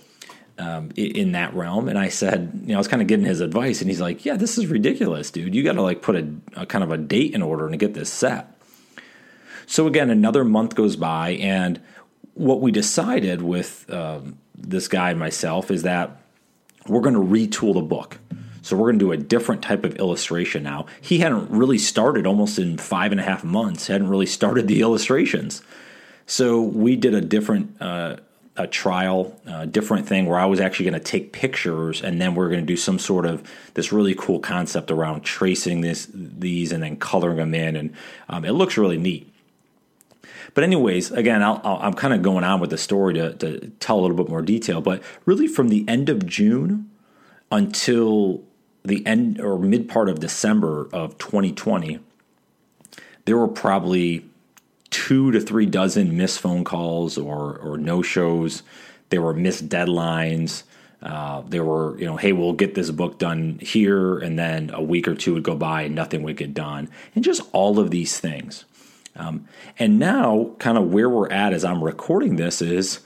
um, 0.58 0.90
in 0.96 1.32
that 1.32 1.54
realm. 1.54 1.88
And 1.88 1.98
I 1.98 2.08
said, 2.08 2.50
you 2.62 2.68
know, 2.68 2.74
I 2.74 2.78
was 2.78 2.88
kind 2.88 3.02
of 3.02 3.08
getting 3.08 3.26
his 3.26 3.40
advice, 3.40 3.80
and 3.80 3.88
he's 3.90 4.00
like, 4.00 4.24
"Yeah, 4.24 4.36
this 4.36 4.58
is 4.58 4.66
ridiculous, 4.66 5.30
dude. 5.30 5.54
You 5.54 5.62
got 5.62 5.74
to 5.74 5.82
like 5.82 6.02
put 6.02 6.16
a, 6.16 6.28
a, 6.56 6.66
kind 6.66 6.84
of 6.84 6.90
a 6.90 6.98
date 6.98 7.34
in 7.34 7.42
order 7.42 7.70
to 7.70 7.76
get 7.76 7.94
this 7.94 8.12
set." 8.12 8.48
So 9.66 9.86
again, 9.86 10.10
another 10.10 10.44
month 10.44 10.74
goes 10.74 10.96
by, 10.96 11.30
and 11.30 11.80
what 12.34 12.60
we 12.60 12.72
decided 12.72 13.42
with 13.42 13.88
um, 13.90 14.38
this 14.56 14.88
guy 14.88 15.10
and 15.10 15.18
myself 15.18 15.70
is 15.70 15.82
that 15.82 16.22
we're 16.86 17.00
going 17.00 17.14
to 17.14 17.20
retool 17.20 17.74
the 17.74 17.82
book. 17.82 18.18
So 18.62 18.76
we're 18.76 18.92
going 18.92 19.00
to 19.00 19.04
do 19.06 19.12
a 19.12 19.16
different 19.16 19.62
type 19.62 19.84
of 19.84 19.96
illustration 19.96 20.62
now. 20.62 20.86
He 21.00 21.18
hadn't 21.18 21.50
really 21.50 21.78
started 21.78 22.26
almost 22.26 22.58
in 22.58 22.78
five 22.78 23.10
and 23.10 23.20
a 23.20 23.24
half 23.24 23.42
months. 23.42 23.88
Hadn't 23.88 24.08
really 24.08 24.26
started 24.26 24.68
the 24.68 24.80
illustrations. 24.82 25.62
So 26.26 26.60
we 26.60 26.94
did 26.94 27.12
a 27.14 27.20
different 27.20 27.80
uh, 27.82 28.16
a 28.56 28.66
trial, 28.66 29.40
a 29.46 29.66
different 29.66 30.06
thing 30.06 30.26
where 30.26 30.38
I 30.38 30.44
was 30.44 30.60
actually 30.60 30.90
going 30.90 31.00
to 31.00 31.06
take 31.06 31.32
pictures 31.32 32.02
and 32.02 32.20
then 32.20 32.34
we're 32.34 32.48
going 32.48 32.60
to 32.60 32.66
do 32.66 32.76
some 32.76 32.98
sort 32.98 33.24
of 33.24 33.50
this 33.74 33.92
really 33.92 34.14
cool 34.14 34.40
concept 34.40 34.90
around 34.90 35.22
tracing 35.22 35.80
this 35.80 36.06
these 36.12 36.70
and 36.70 36.82
then 36.82 36.96
coloring 36.96 37.38
them 37.38 37.54
in, 37.54 37.76
and 37.76 37.94
um, 38.28 38.44
it 38.44 38.52
looks 38.52 38.76
really 38.76 38.98
neat. 38.98 39.31
But 40.54 40.64
anyways, 40.64 41.10
again, 41.10 41.42
i 41.42 41.86
am 41.86 41.94
kind 41.94 42.14
of 42.14 42.22
going 42.22 42.44
on 42.44 42.60
with 42.60 42.70
the 42.70 42.78
story 42.78 43.14
to, 43.14 43.34
to 43.34 43.72
tell 43.80 43.98
a 43.98 44.02
little 44.02 44.16
bit 44.16 44.28
more 44.28 44.42
detail. 44.42 44.80
But 44.80 45.02
really, 45.24 45.46
from 45.46 45.68
the 45.68 45.84
end 45.88 46.08
of 46.08 46.26
June 46.26 46.90
until 47.50 48.42
the 48.84 49.04
end 49.06 49.40
or 49.40 49.58
mid 49.58 49.88
part 49.88 50.08
of 50.08 50.20
December 50.20 50.88
of 50.92 51.18
2020, 51.18 52.00
there 53.24 53.36
were 53.36 53.48
probably 53.48 54.24
two 54.90 55.30
to 55.32 55.40
three 55.40 55.66
dozen 55.66 56.16
missed 56.16 56.40
phone 56.40 56.64
calls 56.64 57.16
or 57.16 57.58
or 57.58 57.78
no 57.78 58.02
shows. 58.02 58.62
There 59.10 59.22
were 59.22 59.34
missed 59.34 59.68
deadlines. 59.68 60.62
Uh, 61.02 61.42
there 61.48 61.64
were, 61.64 61.98
you 61.98 62.06
know, 62.06 62.16
hey, 62.16 62.32
we'll 62.32 62.52
get 62.52 62.76
this 62.76 62.90
book 62.92 63.18
done 63.18 63.58
here, 63.60 64.18
and 64.18 64.38
then 64.38 64.70
a 64.72 64.80
week 64.80 65.08
or 65.08 65.16
two 65.16 65.34
would 65.34 65.42
go 65.42 65.56
by 65.56 65.82
and 65.82 65.96
nothing 65.96 66.22
would 66.22 66.36
get 66.36 66.54
done, 66.54 66.88
and 67.16 67.24
just 67.24 67.42
all 67.52 67.80
of 67.80 67.90
these 67.90 68.20
things. 68.20 68.64
Um, 69.14 69.46
and 69.78 69.98
now, 69.98 70.52
kind 70.58 70.78
of 70.78 70.92
where 70.92 71.08
we're 71.08 71.30
at 71.30 71.52
as 71.52 71.64
I'm 71.64 71.84
recording 71.84 72.36
this 72.36 72.62
is 72.62 73.00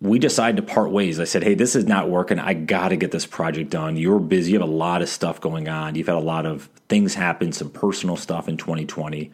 we 0.00 0.18
decide 0.18 0.56
to 0.56 0.62
part 0.62 0.90
ways. 0.90 1.20
I 1.20 1.24
said, 1.24 1.42
hey, 1.42 1.54
this 1.54 1.76
is 1.76 1.86
not 1.86 2.08
working. 2.08 2.38
I 2.38 2.54
got 2.54 2.88
to 2.88 2.96
get 2.96 3.10
this 3.10 3.26
project 3.26 3.70
done. 3.70 3.96
You're 3.96 4.18
busy. 4.18 4.52
You 4.52 4.60
have 4.60 4.68
a 4.68 4.72
lot 4.72 5.02
of 5.02 5.08
stuff 5.08 5.40
going 5.40 5.68
on. 5.68 5.94
You've 5.94 6.06
had 6.06 6.16
a 6.16 6.20
lot 6.20 6.46
of 6.46 6.68
things 6.88 7.14
happen, 7.14 7.52
some 7.52 7.70
personal 7.70 8.16
stuff 8.16 8.48
in 8.48 8.56
2020 8.56 9.30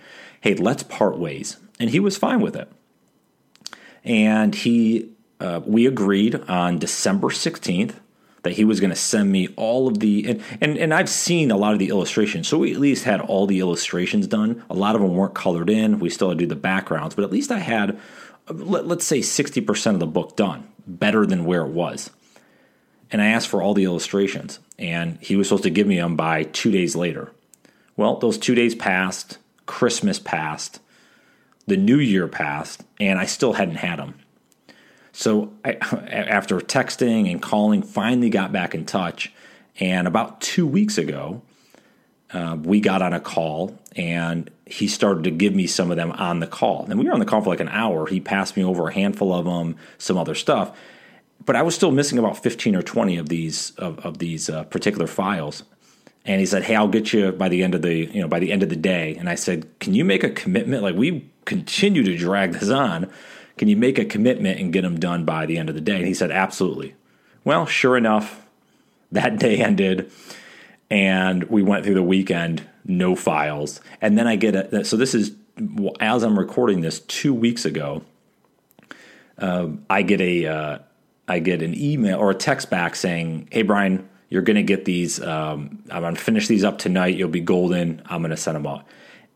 hey, 0.46 0.54
let's 0.54 0.84
part 0.84 1.18
ways. 1.18 1.56
And 1.80 1.90
he 1.90 1.98
was 1.98 2.16
fine 2.16 2.40
with 2.40 2.54
it. 2.54 2.70
And 4.04 4.54
he, 4.54 5.10
uh, 5.40 5.60
we 5.64 5.86
agreed 5.86 6.36
on 6.48 6.78
December 6.78 7.28
16th 7.28 7.94
that 8.46 8.54
he 8.54 8.64
was 8.64 8.80
going 8.80 8.90
to 8.90 8.96
send 8.96 9.30
me 9.30 9.48
all 9.56 9.88
of 9.88 9.98
the, 9.98 10.26
and, 10.28 10.42
and, 10.60 10.78
and 10.78 10.94
I've 10.94 11.08
seen 11.08 11.50
a 11.50 11.56
lot 11.56 11.72
of 11.72 11.78
the 11.78 11.88
illustrations. 11.88 12.48
So 12.48 12.58
we 12.58 12.72
at 12.72 12.78
least 12.78 13.04
had 13.04 13.20
all 13.20 13.46
the 13.46 13.60
illustrations 13.60 14.26
done. 14.26 14.64
A 14.70 14.74
lot 14.74 14.94
of 14.94 15.02
them 15.02 15.14
weren't 15.14 15.34
colored 15.34 15.68
in. 15.68 15.98
We 15.98 16.10
still 16.10 16.28
had 16.28 16.38
to 16.38 16.44
do 16.44 16.48
the 16.48 16.56
backgrounds, 16.56 17.14
but 17.14 17.24
at 17.24 17.32
least 17.32 17.50
I 17.50 17.58
had, 17.58 17.98
let, 18.48 18.86
let's 18.86 19.04
say 19.04 19.18
60% 19.18 19.94
of 19.94 20.00
the 20.00 20.06
book 20.06 20.36
done, 20.36 20.68
better 20.86 21.26
than 21.26 21.44
where 21.44 21.62
it 21.62 21.72
was. 21.72 22.10
and 23.10 23.22
I 23.22 23.26
asked 23.26 23.48
for 23.48 23.62
all 23.62 23.74
the 23.74 23.84
illustrations, 23.84 24.58
and 24.78 25.18
he 25.20 25.36
was 25.36 25.48
supposed 25.48 25.64
to 25.64 25.70
give 25.70 25.86
me 25.86 25.96
them 25.96 26.16
by 26.16 26.44
two 26.44 26.70
days 26.70 26.96
later. 26.96 27.32
Well, 27.96 28.18
those 28.18 28.38
two 28.38 28.54
days 28.54 28.74
passed, 28.74 29.38
Christmas 29.66 30.18
passed, 30.18 30.80
the 31.66 31.76
new 31.76 31.98
year 31.98 32.28
passed, 32.28 32.84
and 33.00 33.18
I 33.18 33.26
still 33.26 33.54
hadn't 33.54 33.76
had 33.76 33.98
them. 33.98 34.14
So 35.16 35.50
I, 35.64 35.72
after 35.72 36.60
texting 36.60 37.30
and 37.30 37.40
calling, 37.40 37.80
finally 37.80 38.28
got 38.28 38.52
back 38.52 38.74
in 38.74 38.84
touch. 38.84 39.32
And 39.80 40.06
about 40.06 40.42
two 40.42 40.66
weeks 40.66 40.98
ago, 40.98 41.40
uh, 42.34 42.58
we 42.62 42.80
got 42.80 43.00
on 43.00 43.14
a 43.14 43.20
call 43.20 43.78
and 43.96 44.50
he 44.66 44.86
started 44.86 45.24
to 45.24 45.30
give 45.30 45.54
me 45.54 45.66
some 45.66 45.90
of 45.90 45.96
them 45.96 46.12
on 46.12 46.40
the 46.40 46.46
call. 46.46 46.84
And 46.84 46.98
we 46.98 47.06
were 47.06 47.14
on 47.14 47.20
the 47.20 47.24
call 47.24 47.40
for 47.40 47.48
like 47.48 47.60
an 47.60 47.70
hour. 47.70 48.06
He 48.06 48.20
passed 48.20 48.58
me 48.58 48.64
over 48.64 48.88
a 48.88 48.92
handful 48.92 49.32
of 49.32 49.46
them, 49.46 49.76
some 49.96 50.18
other 50.18 50.34
stuff. 50.34 50.78
But 51.46 51.56
I 51.56 51.62
was 51.62 51.74
still 51.74 51.92
missing 51.92 52.18
about 52.18 52.42
15 52.42 52.76
or 52.76 52.82
20 52.82 53.16
of 53.16 53.30
these 53.30 53.70
of, 53.78 53.98
of 54.00 54.18
these 54.18 54.50
uh, 54.50 54.64
particular 54.64 55.06
files. 55.06 55.62
And 56.26 56.40
he 56.40 56.46
said, 56.46 56.64
"Hey, 56.64 56.74
I'll 56.74 56.88
get 56.88 57.14
you 57.14 57.32
by 57.32 57.48
the 57.48 57.62
end 57.62 57.74
of 57.74 57.80
the 57.80 57.94
you 57.94 58.20
know 58.20 58.28
by 58.28 58.40
the 58.40 58.52
end 58.52 58.62
of 58.62 58.68
the 58.68 58.76
day." 58.76 59.14
And 59.14 59.30
I 59.30 59.36
said, 59.36 59.78
"Can 59.78 59.94
you 59.94 60.04
make 60.04 60.24
a 60.24 60.30
commitment? 60.30 60.82
Like 60.82 60.96
we 60.96 61.30
continue 61.44 62.02
to 62.02 62.18
drag 62.18 62.52
this 62.52 62.68
on. 62.68 63.10
Can 63.58 63.68
you 63.68 63.76
make 63.76 63.98
a 63.98 64.04
commitment 64.04 64.60
and 64.60 64.72
get 64.72 64.82
them 64.82 64.98
done 65.00 65.24
by 65.24 65.46
the 65.46 65.58
end 65.58 65.68
of 65.68 65.74
the 65.74 65.80
day?" 65.80 65.96
And 65.96 66.06
he 66.06 66.14
said, 66.14 66.30
"Absolutely." 66.30 66.94
Well, 67.44 67.66
sure 67.66 67.96
enough, 67.96 68.46
that 69.12 69.38
day 69.38 69.58
ended 69.62 70.10
and 70.90 71.44
we 71.44 71.62
went 71.62 71.84
through 71.84 71.94
the 71.94 72.02
weekend, 72.02 72.66
no 72.84 73.16
files. 73.16 73.80
And 74.00 74.16
then 74.16 74.26
I 74.26 74.36
get 74.36 74.54
a, 74.54 74.84
so 74.84 74.96
this 74.96 75.14
is, 75.14 75.32
as 76.00 76.22
I'm 76.22 76.38
recording 76.38 76.80
this 76.80 77.00
two 77.00 77.34
weeks 77.34 77.64
ago, 77.64 78.04
uh, 79.38 79.68
I 79.90 80.02
get 80.02 80.20
a, 80.20 80.46
uh, 80.46 80.78
I 81.28 81.40
get 81.40 81.62
an 81.62 81.74
email 81.76 82.18
or 82.18 82.30
a 82.30 82.34
text 82.34 82.70
back 82.70 82.94
saying, 82.94 83.48
Hey, 83.50 83.62
Brian, 83.62 84.08
you're 84.30 84.42
going 84.42 84.56
to 84.56 84.62
get 84.62 84.84
these. 84.84 85.20
Um, 85.20 85.82
I'm 85.90 86.02
going 86.02 86.14
to 86.14 86.20
finish 86.20 86.46
these 86.46 86.64
up 86.64 86.78
tonight. 86.78 87.16
You'll 87.16 87.28
be 87.28 87.40
golden. 87.40 88.02
I'm 88.06 88.20
going 88.20 88.30
to 88.30 88.36
send 88.36 88.56
them 88.56 88.66
out. 88.66 88.84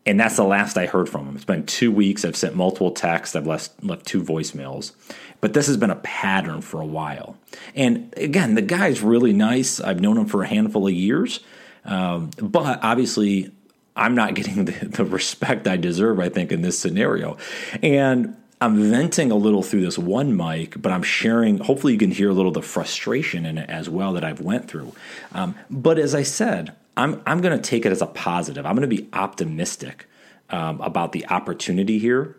And 0.07 0.19
that's 0.19 0.37
the 0.37 0.45
last 0.45 0.79
I 0.79 0.87
heard 0.87 1.09
from 1.09 1.29
him. 1.29 1.37
It's 1.37 1.45
been 1.45 1.67
two 1.67 1.93
weeks. 1.93 2.25
I've 2.25 2.37
sent 2.37 2.57
multiple 2.57 2.91
texts. 2.91 3.37
I've 3.37 3.47
left, 3.47 3.85
left 3.85 4.07
two 4.07 4.23
voicemails. 4.23 4.93
But 5.41 5.53
this 5.53 5.67
has 5.67 5.77
been 5.77 5.91
a 5.91 5.97
pattern 5.97 6.63
for 6.63 6.81
a 6.81 6.87
while. 6.87 7.37
And 7.75 8.13
again, 8.17 8.55
the 8.55 8.63
guy's 8.63 9.03
really 9.03 9.33
nice. 9.33 9.81
I've 9.81 10.01
known 10.01 10.17
him 10.17 10.27
for 10.27 10.43
a 10.43 10.47
handful 10.47 10.87
of 10.87 10.93
years. 10.93 11.41
Um, 11.85 12.31
but 12.39 12.81
obviously, 12.83 13.53
I'm 13.95 14.15
not 14.15 14.35
getting 14.37 14.65
the, 14.65 14.73
the 14.87 15.05
respect 15.05 15.67
I 15.67 15.77
deserve, 15.77 16.19
I 16.19 16.29
think, 16.29 16.51
in 16.51 16.63
this 16.63 16.79
scenario. 16.79 17.37
And 17.83 18.37
I'm 18.61 18.91
venting 18.91 19.31
a 19.31 19.37
little 19.37 19.63
through 19.63 19.83
this 19.83 19.99
one 19.99 20.37
mic, 20.37 20.81
but 20.81 20.93
I'm 20.93 21.03
sharing. 21.03 21.59
Hopefully, 21.59 21.95
you 21.95 21.99
can 21.99 22.11
hear 22.11 22.31
a 22.31 22.35
little 22.35 22.51
of 22.51 22.55
the 22.55 22.63
frustration 22.63 23.47
in 23.47 23.59
it 23.59 23.71
as 23.71 23.89
well 23.89 24.13
that 24.15 24.25
I've 24.25 24.41
went 24.41 24.69
through. 24.69 24.93
Um, 25.33 25.55
but 25.71 25.99
as 25.99 26.15
I 26.15 26.23
said, 26.23 26.75
I'm 27.01 27.23
I'm 27.27 27.41
going 27.41 27.57
to 27.57 27.63
take 27.63 27.87
it 27.87 27.93
as 27.93 28.03
a 28.03 28.07
positive. 28.07 28.67
I'm 28.67 28.77
going 28.77 28.89
to 28.89 28.97
be 28.97 29.09
optimistic 29.13 30.07
um, 30.51 30.81
about 30.81 31.13
the 31.13 31.27
opportunity 31.29 31.99
here 31.99 32.37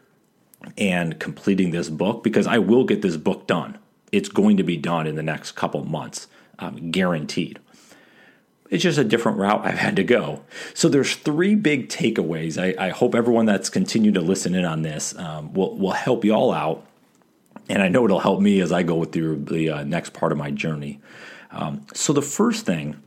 and 0.77 1.19
completing 1.19 1.71
this 1.71 1.89
book 1.89 2.23
because 2.23 2.47
I 2.47 2.59
will 2.59 2.83
get 2.83 3.01
this 3.01 3.17
book 3.17 3.47
done. 3.47 3.77
It's 4.11 4.29
going 4.29 4.57
to 4.57 4.63
be 4.63 4.77
done 4.77 5.07
in 5.07 5.15
the 5.15 5.23
next 5.23 5.53
couple 5.53 5.83
months, 5.85 6.27
um, 6.59 6.91
guaranteed. 6.91 7.59
It's 8.69 8.83
just 8.83 8.97
a 8.97 9.03
different 9.03 9.37
route 9.37 9.65
I've 9.65 9.77
had 9.77 9.97
to 9.97 10.03
go. 10.03 10.43
So 10.73 10.87
there's 10.87 11.15
three 11.15 11.55
big 11.55 11.89
takeaways. 11.89 12.57
I, 12.61 12.87
I 12.87 12.89
hope 12.89 13.15
everyone 13.15 13.45
that's 13.45 13.69
continued 13.69 14.13
to 14.13 14.21
listen 14.21 14.55
in 14.55 14.63
on 14.63 14.81
this 14.81 15.17
um, 15.17 15.53
will 15.53 15.77
will 15.77 15.91
help 15.91 16.23
you 16.23 16.33
all 16.33 16.53
out, 16.53 16.85
and 17.67 17.81
I 17.81 17.89
know 17.89 18.05
it'll 18.05 18.19
help 18.19 18.39
me 18.39 18.61
as 18.61 18.71
I 18.71 18.83
go 18.83 19.03
through 19.03 19.45
the 19.45 19.69
uh, 19.69 19.83
next 19.83 20.13
part 20.13 20.31
of 20.31 20.37
my 20.37 20.51
journey. 20.51 21.01
Um, 21.51 21.85
so 21.93 22.13
the 22.13 22.21
first 22.21 22.65
thing, 22.65 23.01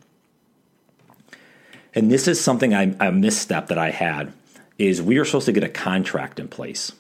and 1.95 2.11
this 2.11 2.29
is 2.29 2.41
something 2.41 2.75
I, 2.75 2.95
a 3.01 3.13
misstep 3.13 3.69
that 3.69 3.79
I 3.79 3.91
had, 3.91 4.33
is 4.79 5.01
we 5.01 5.19
are 5.19 5.25
supposed 5.25 5.47
to 5.47 5.53
get 5.53 5.65
a 5.65 5.69
contract 5.69 6.41
in 6.41 6.49
place 6.49 6.93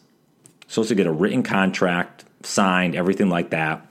supposed 0.74 0.88
to 0.88 0.94
get 0.94 1.06
a 1.06 1.12
written 1.12 1.42
contract 1.42 2.24
signed, 2.42 2.94
everything 2.94 3.28
like 3.28 3.50
that, 3.50 3.86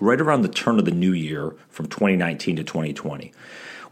right 0.00 0.20
around 0.20 0.42
the 0.42 0.48
turn 0.48 0.78
of 0.78 0.84
the 0.84 0.90
new 0.90 1.12
year 1.12 1.54
from 1.68 1.86
2019 1.86 2.56
to 2.56 2.64
2020. 2.64 3.32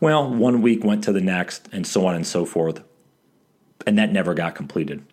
Well, 0.01 0.33
one 0.33 0.63
week 0.63 0.85
went 0.85 1.05
to 1.05 1.13
the 1.13 1.21
next, 1.21 1.69
and 1.73 1.87
so 1.87 2.07
on 2.07 2.15
and 2.15 2.27
so 2.27 2.45
forth, 2.45 2.83
and 3.87 3.99
that 3.99 4.13
never 4.13 4.35
got 4.35 4.55
completed. 4.55 5.05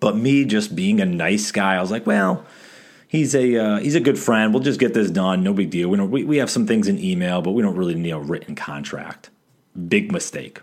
But 0.00 0.16
me 0.16 0.44
just 0.44 0.74
being 0.74 1.00
a 1.00 1.06
nice 1.06 1.52
guy, 1.52 1.76
I 1.76 1.80
was 1.80 1.90
like, 1.90 2.06
well, 2.06 2.46
he's 3.06 3.34
a 3.34 3.56
uh, 3.56 3.78
he's 3.80 3.94
a 3.94 4.00
good 4.00 4.18
friend. 4.18 4.54
We'll 4.54 4.62
just 4.62 4.80
get 4.80 4.94
this 4.94 5.10
done. 5.10 5.42
No 5.42 5.52
big 5.52 5.68
deal. 5.68 5.90
We, 5.90 5.98
don't, 5.98 6.10
we 6.10 6.24
we 6.24 6.38
have 6.38 6.48
some 6.48 6.66
things 6.66 6.88
in 6.88 6.98
email, 6.98 7.42
but 7.42 7.50
we 7.50 7.62
don't 7.62 7.76
really 7.76 7.94
need 7.94 8.12
a 8.12 8.18
written 8.18 8.54
contract. 8.54 9.28
Big 9.88 10.12
mistake. 10.12 10.60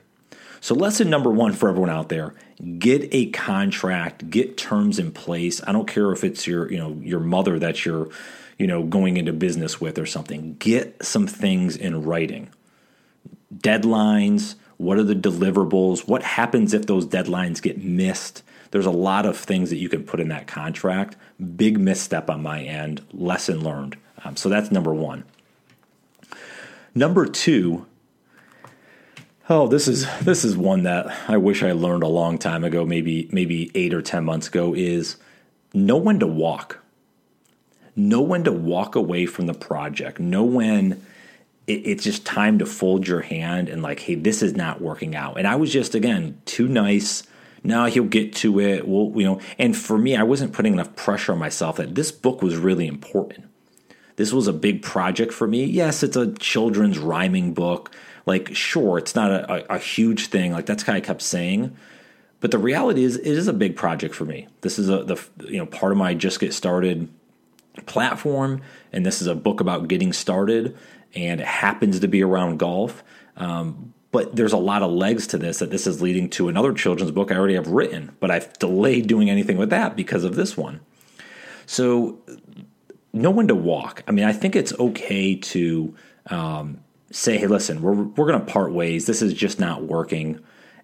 So, 0.59 0.75
lesson 0.75 1.09
number 1.09 1.29
one 1.29 1.53
for 1.53 1.69
everyone 1.69 1.89
out 1.89 2.09
there 2.09 2.33
get 2.79 3.07
a 3.11 3.27
contract, 3.27 4.29
get 4.29 4.57
terms 4.57 4.97
in 4.97 5.11
place. 5.11 5.61
I 5.65 5.71
don't 5.71 5.87
care 5.87 6.11
if 6.11 6.23
it's 6.23 6.47
your, 6.47 6.71
you 6.71 6.77
know, 6.77 6.99
your 7.03 7.19
mother 7.19 7.59
that 7.59 7.85
you're, 7.85 8.09
you 8.57 8.65
know, 8.65 8.83
going 8.83 9.17
into 9.17 9.33
business 9.33 9.79
with 9.79 9.99
or 9.99 10.05
something. 10.05 10.55
Get 10.55 11.05
some 11.05 11.27
things 11.27 11.75
in 11.75 12.03
writing. 12.03 12.49
Deadlines, 13.55 14.55
what 14.77 14.97
are 14.97 15.03
the 15.03 15.15
deliverables? 15.15 16.07
What 16.07 16.23
happens 16.23 16.73
if 16.73 16.87
those 16.87 17.05
deadlines 17.05 17.61
get 17.61 17.83
missed? 17.83 18.43
There's 18.71 18.85
a 18.85 18.91
lot 18.91 19.25
of 19.25 19.37
things 19.37 19.69
that 19.69 19.77
you 19.77 19.89
can 19.89 20.03
put 20.03 20.19
in 20.19 20.27
that 20.29 20.47
contract. 20.47 21.15
Big 21.55 21.79
misstep 21.79 22.29
on 22.29 22.41
my 22.41 22.63
end, 22.63 23.01
lesson 23.13 23.63
learned. 23.63 23.97
Um, 24.23 24.35
so 24.35 24.49
that's 24.49 24.71
number 24.71 24.93
one. 24.93 25.23
Number 26.93 27.27
two, 27.27 27.85
Oh, 29.49 29.67
this 29.67 29.87
is 29.87 30.05
this 30.19 30.43
is 30.43 30.57
one 30.57 30.83
that 30.83 31.07
I 31.29 31.37
wish 31.37 31.63
I 31.63 31.71
learned 31.71 32.03
a 32.03 32.07
long 32.07 32.37
time 32.37 32.65
ago, 32.65 32.85
maybe 32.85 33.29
maybe 33.31 33.71
8 33.75 33.93
or 33.93 34.01
10 34.01 34.25
months 34.25 34.49
ago 34.49 34.73
is 34.73 35.15
know 35.73 35.95
when 35.95 36.19
to 36.19 36.27
walk. 36.27 36.79
Know 37.95 38.21
when 38.21 38.43
to 38.43 38.51
walk 38.51 38.95
away 38.95 39.25
from 39.25 39.47
the 39.47 39.53
project. 39.53 40.19
Know 40.19 40.43
when 40.43 41.01
it, 41.65 41.81
it's 41.85 42.03
just 42.03 42.25
time 42.25 42.59
to 42.59 42.65
fold 42.65 43.07
your 43.07 43.21
hand 43.21 43.69
and 43.69 43.81
like, 43.81 44.01
hey, 44.01 44.15
this 44.15 44.41
is 44.41 44.53
not 44.53 44.81
working 44.81 45.15
out. 45.15 45.37
And 45.37 45.47
I 45.47 45.55
was 45.55 45.71
just 45.71 45.95
again 45.95 46.41
too 46.43 46.67
nice. 46.67 47.23
Now 47.63 47.85
he'll 47.85 48.03
get 48.03 48.35
to 48.37 48.59
it. 48.59 48.85
Well, 48.85 49.13
you 49.15 49.23
know, 49.23 49.39
and 49.57 49.77
for 49.77 49.97
me, 49.97 50.17
I 50.17 50.23
wasn't 50.23 50.51
putting 50.51 50.73
enough 50.73 50.93
pressure 50.97 51.31
on 51.31 51.39
myself 51.39 51.77
that 51.77 51.95
this 51.95 52.11
book 52.11 52.41
was 52.41 52.57
really 52.57 52.85
important. 52.85 53.45
This 54.17 54.33
was 54.33 54.47
a 54.47 54.53
big 54.53 54.81
project 54.81 55.31
for 55.31 55.47
me. 55.47 55.63
Yes, 55.63 56.03
it's 56.03 56.17
a 56.17 56.33
children's 56.33 56.99
rhyming 56.99 57.53
book 57.53 57.91
like, 58.27 58.53
sure, 58.53 58.97
it's 58.97 59.15
not 59.15 59.31
a, 59.31 59.71
a, 59.71 59.75
a 59.75 59.79
huge 59.79 60.27
thing. 60.27 60.51
Like 60.51 60.65
that's 60.65 60.83
kind 60.83 60.97
of 60.97 61.03
kept 61.03 61.21
saying. 61.21 61.75
But 62.39 62.51
the 62.51 62.59
reality 62.59 63.03
is, 63.03 63.15
it 63.15 63.25
is 63.25 63.47
a 63.47 63.53
big 63.53 63.75
project 63.75 64.13
for 64.13 64.25
me. 64.25 64.47
This 64.61 64.77
is 64.77 64.89
a 64.89 65.03
the 65.03 65.23
you 65.45 65.57
know 65.57 65.65
part 65.65 65.91
of 65.91 65.97
my 65.97 66.13
just 66.13 66.39
get 66.39 66.53
started 66.53 67.09
platform, 67.85 68.61
and 68.91 69.05
this 69.05 69.21
is 69.21 69.27
a 69.27 69.33
book 69.33 69.59
about 69.61 69.87
getting 69.87 70.13
started, 70.13 70.77
and 71.15 71.41
it 71.41 71.47
happens 71.47 71.99
to 72.01 72.07
be 72.07 72.21
around 72.21 72.57
golf. 72.57 73.03
Um, 73.37 73.93
but 74.11 74.35
there's 74.35 74.53
a 74.53 74.57
lot 74.57 74.83
of 74.83 74.91
legs 74.91 75.27
to 75.27 75.37
this 75.37 75.59
that 75.59 75.71
this 75.71 75.87
is 75.87 76.01
leading 76.01 76.29
to 76.31 76.47
another 76.47 76.73
children's 76.73 77.11
book 77.11 77.31
I 77.31 77.35
already 77.35 77.55
have 77.55 77.67
written, 77.67 78.15
but 78.19 78.29
I've 78.29 78.51
delayed 78.59 79.07
doing 79.07 79.29
anything 79.29 79.57
with 79.57 79.69
that 79.71 79.95
because 79.95 80.23
of 80.23 80.35
this 80.35 80.55
one. 80.55 80.81
So, 81.65 82.19
no 83.13 83.31
one 83.31 83.47
to 83.47 83.55
walk. 83.55 84.03
I 84.07 84.11
mean, 84.11 84.25
I 84.25 84.33
think 84.33 84.55
it's 84.55 84.73
okay 84.79 85.35
to 85.35 85.95
um, 86.27 86.81
say, 87.17 87.37
hey, 87.37 87.47
listen, 87.47 87.81
we're, 87.81 87.93
we're 87.93 88.27
going 88.27 88.39
to 88.39 88.45
part 88.45 88.71
ways. 88.71 89.05
This 89.07 89.21
is 89.21 89.33
just 89.33 89.59
not 89.59 89.83
working. 89.83 90.39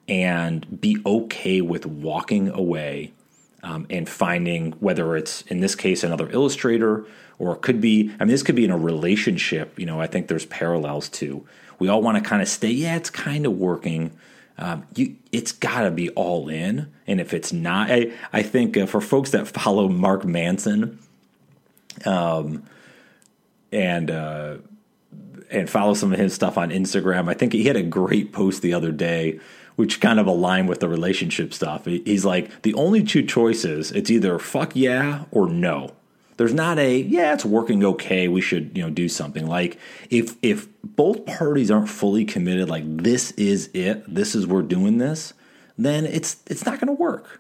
And 0.08 0.82
be 0.82 0.98
okay 1.06 1.62
with 1.62 1.86
walking 1.86 2.50
away 2.50 3.14
um, 3.62 3.86
and 3.90 4.10
finding 4.10 4.72
whether 4.74 5.16
it's, 5.16 5.44
in 5.44 5.62
this 5.62 5.76
case, 5.76 6.04
another 6.04 6.30
illustrator 6.32 7.06
or 7.40 7.56
it 7.56 7.62
could 7.62 7.80
be, 7.80 8.12
I 8.20 8.26
mean, 8.26 8.32
this 8.32 8.44
could 8.44 8.56
be 8.56 8.66
in 8.66 8.72
a 8.72 8.78
relationship. 8.78 9.80
You 9.80 9.86
know, 9.86 10.02
I 10.02 10.08
think 10.08 10.28
there's 10.28 10.46
parallels 10.48 11.08
to. 11.10 11.46
We 11.80 11.88
all 11.88 12.02
want 12.02 12.22
to 12.22 12.28
kind 12.28 12.42
of 12.42 12.50
stay, 12.50 12.72
yeah, 12.72 12.96
it's 12.96 13.10
kind 13.10 13.46
of 13.46 13.54
working. 13.54 14.12
Um, 14.58 14.86
you, 14.96 15.16
it's 15.32 15.52
got 15.52 15.82
to 15.82 15.92
be 15.92 16.10
all 16.12 16.50
in. 16.50 16.92
And 17.08 17.22
if 17.22 17.34
it's 17.34 17.54
not, 17.54 17.92
I, 17.92 18.12
I 18.32 18.44
think 18.44 18.76
uh, 18.76 18.88
for 18.88 19.02
folks 19.02 19.32
that 19.32 19.48
follow 19.48 19.88
Mark 19.88 20.26
Manson, 20.26 21.00
um, 22.06 22.64
and 23.72 24.12
uh, 24.12 24.58
and 25.52 25.70
follow 25.70 25.94
some 25.94 26.12
of 26.12 26.20
his 26.20 26.34
stuff 26.34 26.58
on 26.58 26.70
Instagram. 26.70 27.30
I 27.30 27.34
think 27.34 27.54
he 27.54 27.66
had 27.66 27.76
a 27.76 27.84
great 27.84 28.34
post 28.34 28.62
the 28.62 28.74
other 28.74 28.92
day, 28.92 29.40
which 29.76 30.02
kind 30.02 30.20
of 30.20 30.28
aligned 30.28 30.68
with 30.68 30.80
the 30.80 30.90
relationship 30.90 31.54
stuff. 31.54 31.86
He's 31.86 32.26
like, 32.26 32.64
the 32.64 32.74
only 32.74 33.04
two 33.04 33.24
choices, 33.24 33.92
it's 33.92 34.10
either 34.10 34.40
fuck 34.40 34.76
yeah 34.76 35.26
or 35.32 35.48
no. 35.48 35.92
There's 36.38 36.54
not 36.54 36.80
a 36.80 36.98
yeah, 36.98 37.34
it's 37.34 37.46
working 37.46 37.86
okay. 37.86 38.28
We 38.28 38.42
should 38.42 38.76
you 38.76 38.84
know 38.84 38.90
do 38.90 39.08
something. 39.08 39.46
Like 39.46 39.78
if 40.10 40.36
if 40.42 40.68
both 40.84 41.26
parties 41.26 41.70
aren't 41.70 41.90
fully 41.90 42.26
committed, 42.26 42.70
like 42.70 42.84
this 42.86 43.32
is 43.32 43.70
it, 43.74 44.04
this 44.12 44.34
is 44.34 44.48
we're 44.48 44.64
doing 44.64 44.98
this, 44.98 45.34
then 45.78 46.06
it's 46.06 46.38
it's 46.48 46.66
not 46.66 46.80
going 46.80 46.88
to 46.88 47.00
work. 47.02 47.40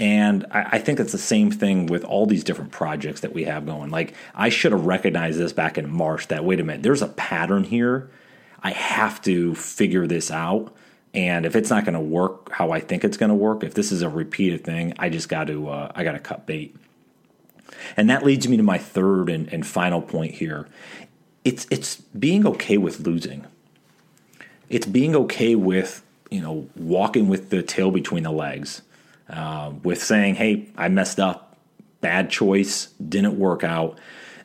And 0.00 0.46
I, 0.50 0.62
I 0.72 0.78
think 0.78 0.98
it's 0.98 1.12
the 1.12 1.18
same 1.18 1.50
thing 1.50 1.84
with 1.86 2.04
all 2.04 2.24
these 2.24 2.42
different 2.42 2.72
projects 2.72 3.20
that 3.20 3.34
we 3.34 3.44
have 3.44 3.66
going. 3.66 3.90
Like, 3.90 4.14
I 4.34 4.48
should 4.48 4.72
have 4.72 4.86
recognized 4.86 5.38
this 5.38 5.52
back 5.52 5.76
in 5.76 5.90
March 5.90 6.28
that, 6.28 6.42
wait 6.42 6.58
a 6.58 6.64
minute, 6.64 6.82
there's 6.82 7.02
a 7.02 7.08
pattern 7.08 7.64
here. 7.64 8.10
I 8.62 8.70
have 8.70 9.20
to 9.22 9.54
figure 9.54 10.06
this 10.06 10.30
out. 10.30 10.74
And 11.12 11.44
if 11.44 11.54
it's 11.54 11.68
not 11.68 11.84
going 11.84 11.94
to 11.94 12.00
work 12.00 12.50
how 12.50 12.70
I 12.70 12.80
think 12.80 13.04
it's 13.04 13.18
going 13.18 13.28
to 13.28 13.34
work, 13.34 13.62
if 13.62 13.74
this 13.74 13.92
is 13.92 14.00
a 14.00 14.08
repeated 14.08 14.64
thing, 14.64 14.94
I 14.98 15.10
just 15.10 15.28
got 15.28 15.48
to 15.48 15.68
uh, 15.68 15.92
I 15.94 16.04
got 16.04 16.12
to 16.12 16.18
cut 16.18 16.46
bait. 16.46 16.74
And 17.96 18.08
that 18.08 18.24
leads 18.24 18.48
me 18.48 18.56
to 18.56 18.62
my 18.62 18.78
third 18.78 19.28
and, 19.28 19.52
and 19.52 19.66
final 19.66 20.00
point 20.00 20.34
here. 20.34 20.68
It's 21.44 21.66
it's 21.70 21.96
being 21.96 22.46
okay 22.46 22.78
with 22.78 23.00
losing. 23.00 23.44
It's 24.68 24.86
being 24.86 25.16
okay 25.16 25.56
with 25.56 26.04
you 26.30 26.40
know 26.40 26.68
walking 26.76 27.28
with 27.28 27.50
the 27.50 27.62
tail 27.62 27.90
between 27.90 28.22
the 28.22 28.30
legs, 28.30 28.82
uh, 29.30 29.72
with 29.82 30.02
saying, 30.02 30.36
"Hey, 30.36 30.68
I 30.76 30.88
messed 30.88 31.20
up, 31.20 31.56
bad 32.00 32.30
choice, 32.30 32.86
didn't 33.08 33.38
work 33.38 33.64
out." 33.64 33.98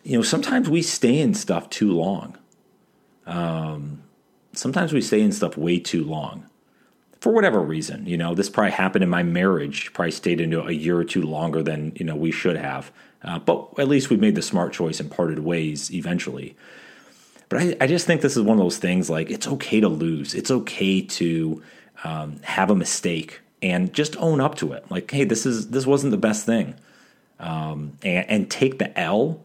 You 0.04 0.18
know, 0.18 0.24
sometimes 0.24 0.70
we 0.70 0.82
stay 0.82 1.20
in 1.20 1.34
stuff 1.34 1.70
too 1.70 1.92
long. 1.92 2.38
Um, 3.26 4.04
sometimes 4.54 4.94
we 4.94 5.02
stay 5.02 5.22
in 5.22 5.32
stuff 5.32 5.58
way 5.58 5.80
too 5.80 6.04
long 6.04 6.50
for 7.26 7.34
whatever 7.34 7.60
reason. 7.60 8.06
You 8.06 8.18
know, 8.18 8.36
this 8.36 8.52
probably 8.52 8.72
happened 8.72 9.04
in 9.04 9.10
my 9.10 9.24
marriage. 9.24 9.92
Probably 9.94 10.12
stayed 10.12 10.40
into 10.40 10.62
a 10.62 10.72
year 10.72 10.98
or 10.98 11.04
two 11.04 11.24
longer 11.24 11.64
than 11.64 11.92
you 11.96 12.06
know 12.06 12.16
we 12.16 12.32
should 12.32 12.56
have. 12.56 12.92
Uh, 13.24 13.40
but 13.40 13.68
at 13.80 13.88
least 13.88 14.12
we 14.12 14.18
made 14.18 14.36
the 14.36 14.44
smart 14.44 14.74
choice 14.74 15.00
and 15.00 15.10
parted 15.10 15.40
ways 15.40 15.92
eventually. 15.92 16.56
But 17.50 17.62
I, 17.62 17.78
I, 17.82 17.88
just 17.88 18.06
think 18.06 18.22
this 18.22 18.38
is 18.38 18.44
one 18.44 18.60
of 18.60 18.64
those 18.64 18.78
things. 18.78 19.10
Like 19.10 19.32
it's 19.32 19.48
okay 19.48 19.80
to 19.80 19.88
lose. 19.88 20.36
It's 20.36 20.52
okay 20.52 21.02
to 21.02 21.64
um, 22.04 22.40
have 22.44 22.70
a 22.70 22.76
mistake 22.76 23.40
and 23.62 23.94
just 23.94 24.16
own 24.18 24.42
up 24.42 24.56
to 24.56 24.74
it. 24.74 24.90
Like, 24.90 25.10
hey, 25.10 25.24
this 25.24 25.46
is 25.46 25.70
this 25.70 25.86
wasn't 25.86 26.12
the 26.12 26.18
best 26.18 26.46
thing, 26.46 26.76
um, 27.40 27.98
and, 28.04 28.30
and 28.30 28.52
take 28.52 28.80
the 28.80 28.98
L 29.00 29.42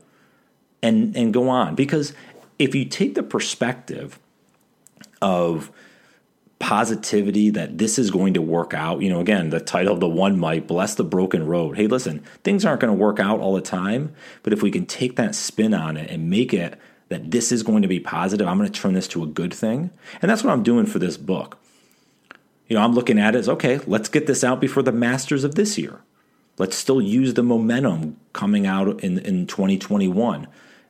and 0.82 1.16
and 1.16 1.32
go 1.32 1.48
on. 1.48 1.74
Because 1.74 2.12
if 2.58 2.74
you 2.74 2.84
take 2.84 3.14
the 3.14 3.22
perspective 3.22 4.18
of 5.22 5.70
positivity 6.60 7.48
that 7.50 7.78
this 7.78 7.98
is 7.98 8.10
going 8.10 8.34
to 8.34 8.42
work 8.42 8.72
out. 8.74 9.00
You 9.00 9.08
know, 9.08 9.18
again, 9.18 9.50
the 9.50 9.58
title 9.58 9.94
of 9.94 10.00
the 10.00 10.08
one 10.08 10.38
might 10.38 10.68
bless 10.68 10.94
the 10.94 11.02
broken 11.02 11.46
road. 11.46 11.76
Hey, 11.76 11.88
listen, 11.88 12.22
things 12.44 12.64
aren't 12.64 12.80
going 12.80 12.96
to 12.96 13.02
work 13.02 13.18
out 13.18 13.40
all 13.40 13.54
the 13.54 13.62
time, 13.62 14.14
but 14.44 14.52
if 14.52 14.62
we 14.62 14.70
can 14.70 14.86
take 14.86 15.16
that 15.16 15.34
spin 15.34 15.74
on 15.74 15.96
it 15.96 16.10
and 16.10 16.30
make 16.30 16.54
it 16.54 16.78
that 17.08 17.30
this 17.32 17.50
is 17.50 17.64
going 17.64 17.82
to 17.82 17.88
be 17.88 17.98
positive, 17.98 18.46
I'm 18.46 18.58
going 18.58 18.70
to 18.70 18.80
turn 18.80 18.92
this 18.92 19.08
to 19.08 19.24
a 19.24 19.26
good 19.26 19.52
thing. 19.52 19.90
And 20.22 20.30
that's 20.30 20.44
what 20.44 20.52
I'm 20.52 20.62
doing 20.62 20.86
for 20.86 21.00
this 21.00 21.16
book. 21.16 21.58
You 22.70 22.76
know, 22.76 22.82
I'm 22.82 22.94
looking 22.94 23.18
at 23.18 23.34
it 23.34 23.38
as 23.38 23.48
okay, 23.48 23.80
let's 23.86 24.08
get 24.08 24.28
this 24.28 24.44
out 24.44 24.60
before 24.60 24.84
the 24.84 24.92
Masters 24.92 25.42
of 25.42 25.56
this 25.56 25.76
year. 25.76 26.00
Let's 26.56 26.76
still 26.76 27.02
use 27.02 27.34
the 27.34 27.42
momentum 27.42 28.16
coming 28.32 28.64
out 28.64 29.02
in, 29.02 29.18
in 29.18 29.48
2021. 29.48 30.46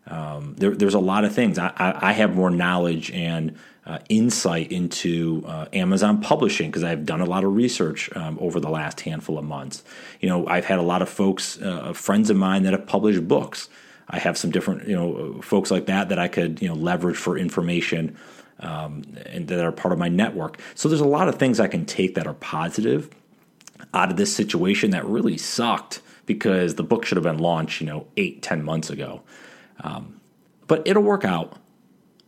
Um, 0.06 0.54
there, 0.58 0.74
there's 0.74 0.94
a 0.94 1.00
lot 1.00 1.24
of 1.24 1.34
things. 1.34 1.58
I, 1.58 1.72
I, 1.76 2.10
I 2.10 2.12
have 2.12 2.34
more 2.36 2.50
knowledge 2.50 3.10
and 3.12 3.56
uh, 3.86 4.00
insight 4.10 4.70
into 4.70 5.42
uh, 5.46 5.66
Amazon 5.72 6.20
publishing 6.20 6.70
because 6.70 6.84
I've 6.84 7.06
done 7.06 7.22
a 7.22 7.24
lot 7.24 7.44
of 7.44 7.54
research 7.54 8.14
um, 8.14 8.36
over 8.42 8.60
the 8.60 8.68
last 8.68 9.00
handful 9.00 9.38
of 9.38 9.44
months. 9.46 9.82
You 10.20 10.28
know, 10.28 10.46
I've 10.46 10.66
had 10.66 10.78
a 10.80 10.82
lot 10.82 11.00
of 11.00 11.08
folks, 11.08 11.58
uh, 11.62 11.94
friends 11.94 12.28
of 12.28 12.36
mine 12.36 12.64
that 12.64 12.72
have 12.74 12.86
published 12.86 13.26
books. 13.26 13.70
I 14.06 14.18
have 14.18 14.36
some 14.36 14.50
different, 14.50 14.86
you 14.86 14.96
know, 14.96 15.40
folks 15.40 15.70
like 15.70 15.86
that 15.86 16.10
that 16.10 16.18
I 16.18 16.28
could, 16.28 16.60
you 16.60 16.68
know, 16.68 16.74
leverage 16.74 17.16
for 17.16 17.38
information 17.38 18.18
um, 18.60 19.02
and 19.26 19.48
that 19.48 19.64
are 19.64 19.72
part 19.72 19.92
of 19.92 19.98
my 19.98 20.08
network. 20.08 20.58
So 20.74 20.88
there's 20.88 21.00
a 21.00 21.06
lot 21.06 21.28
of 21.28 21.36
things 21.36 21.60
I 21.60 21.68
can 21.68 21.84
take 21.86 22.14
that 22.14 22.26
are 22.26 22.34
positive 22.34 23.10
out 23.92 24.10
of 24.10 24.16
this 24.16 24.34
situation 24.34 24.90
that 24.90 25.04
really 25.04 25.36
sucked 25.36 26.00
because 26.26 26.76
the 26.76 26.82
book 26.82 27.04
should 27.04 27.16
have 27.16 27.24
been 27.24 27.38
launched, 27.38 27.80
you 27.80 27.86
know, 27.86 28.06
eight, 28.16 28.42
ten 28.42 28.62
months 28.62 28.90
ago. 28.90 29.22
Um, 29.82 30.20
but 30.66 30.86
it'll 30.86 31.02
work 31.02 31.24
out 31.24 31.56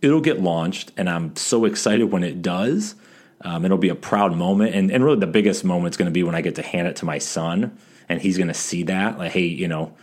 it'll 0.03 0.21
get 0.21 0.42
launched, 0.42 0.92
and 0.97 1.09
I'm 1.09 1.35
so 1.37 1.64
excited 1.64 2.11
when 2.11 2.25
it 2.25 2.42
does. 2.42 2.97
Um, 3.40 3.64
it'll 3.64 3.79
be 3.79 3.88
a 3.88 3.95
proud 3.95 4.37
moment, 4.37 4.75
and, 4.75 4.90
and 4.90 5.03
really 5.03 5.18
the 5.18 5.27
biggest 5.27 5.64
moment 5.64 5.95
is 5.95 5.97
going 5.97 6.07
to 6.07 6.12
be 6.12 6.23
when 6.23 6.35
I 6.35 6.42
get 6.42 6.57
to 6.57 6.62
hand 6.62 6.88
it 6.88 6.97
to 6.97 7.05
my 7.05 7.18
son, 7.18 7.79
and 8.09 8.21
he's 8.21 8.37
going 8.37 8.49
to 8.49 8.55
see 8.55 8.83
that, 8.85 9.18
like, 9.18 9.33
hey, 9.33 9.47
you 9.47 9.68
know, 9.68 9.95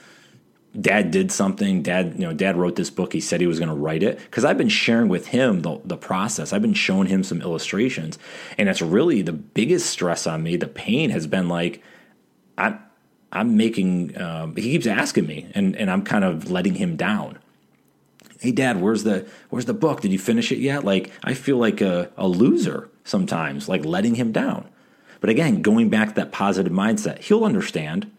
dad 0.80 1.12
did 1.12 1.32
something. 1.32 1.82
Dad, 1.82 2.14
you 2.16 2.22
know, 2.22 2.34
dad 2.34 2.56
wrote 2.56 2.76
this 2.76 2.90
book. 2.90 3.14
He 3.14 3.22
said 3.22 3.42
he 3.42 3.48
was 3.48 3.60
going 3.60 3.70
to 3.70 3.76
write 3.76 4.04
it 4.04 4.20
because 4.20 4.46
I've 4.46 4.58
been 4.58 4.70
sharing 4.70 5.10
with 5.10 5.28
him 5.28 5.62
the, 5.62 5.80
the 5.86 5.98
process. 5.98 6.54
I've 6.54 6.62
been 6.62 6.74
showing 6.74 7.08
him 7.08 7.24
some 7.24 7.42
illustrations, 7.42 8.20
and 8.58 8.70
it's 8.70 8.82
really 8.82 9.22
the 9.22 9.34
biggest 9.34 9.90
stress 9.90 10.28
on 10.28 10.44
me. 10.44 10.58
The 10.58 10.68
pain 10.68 11.10
has 11.10 11.28
been 11.28 11.48
like, 11.48 11.84
I'm, 12.58 12.80
I'm 13.32 13.58
making. 13.58 14.20
Um, 14.20 14.56
he 14.56 14.64
keeps 14.64 14.88
asking 14.88 15.28
me, 15.28 15.48
and 15.54 15.76
and 15.76 15.90
I'm 15.90 16.04
kind 16.04 16.24
of 16.24 16.52
letting 16.52 16.76
him 16.76 16.96
down 16.96 17.40
hey 18.40 18.52
dad 18.52 18.80
where's 18.82 19.04
the 19.04 19.28
where's 19.50 19.66
the 19.66 19.74
book 19.74 20.02
did 20.02 20.12
you 20.12 20.20
finish 20.20 20.52
it 20.52 20.60
yet 20.60 20.84
like 20.84 21.12
i 21.24 21.34
feel 21.34 21.58
like 21.58 21.82
a, 21.82 22.10
a 22.18 22.28
loser 22.28 22.90
sometimes 23.04 23.68
like 23.68 23.84
letting 23.84 24.16
him 24.16 24.32
down 24.32 24.68
but 25.20 25.30
again 25.30 25.62
going 25.62 25.90
back 25.90 26.10
to 26.10 26.16
that 26.16 26.32
positive 26.32 26.72
mindset 26.72 27.20
he'll 27.20 27.44
understand 27.44 28.10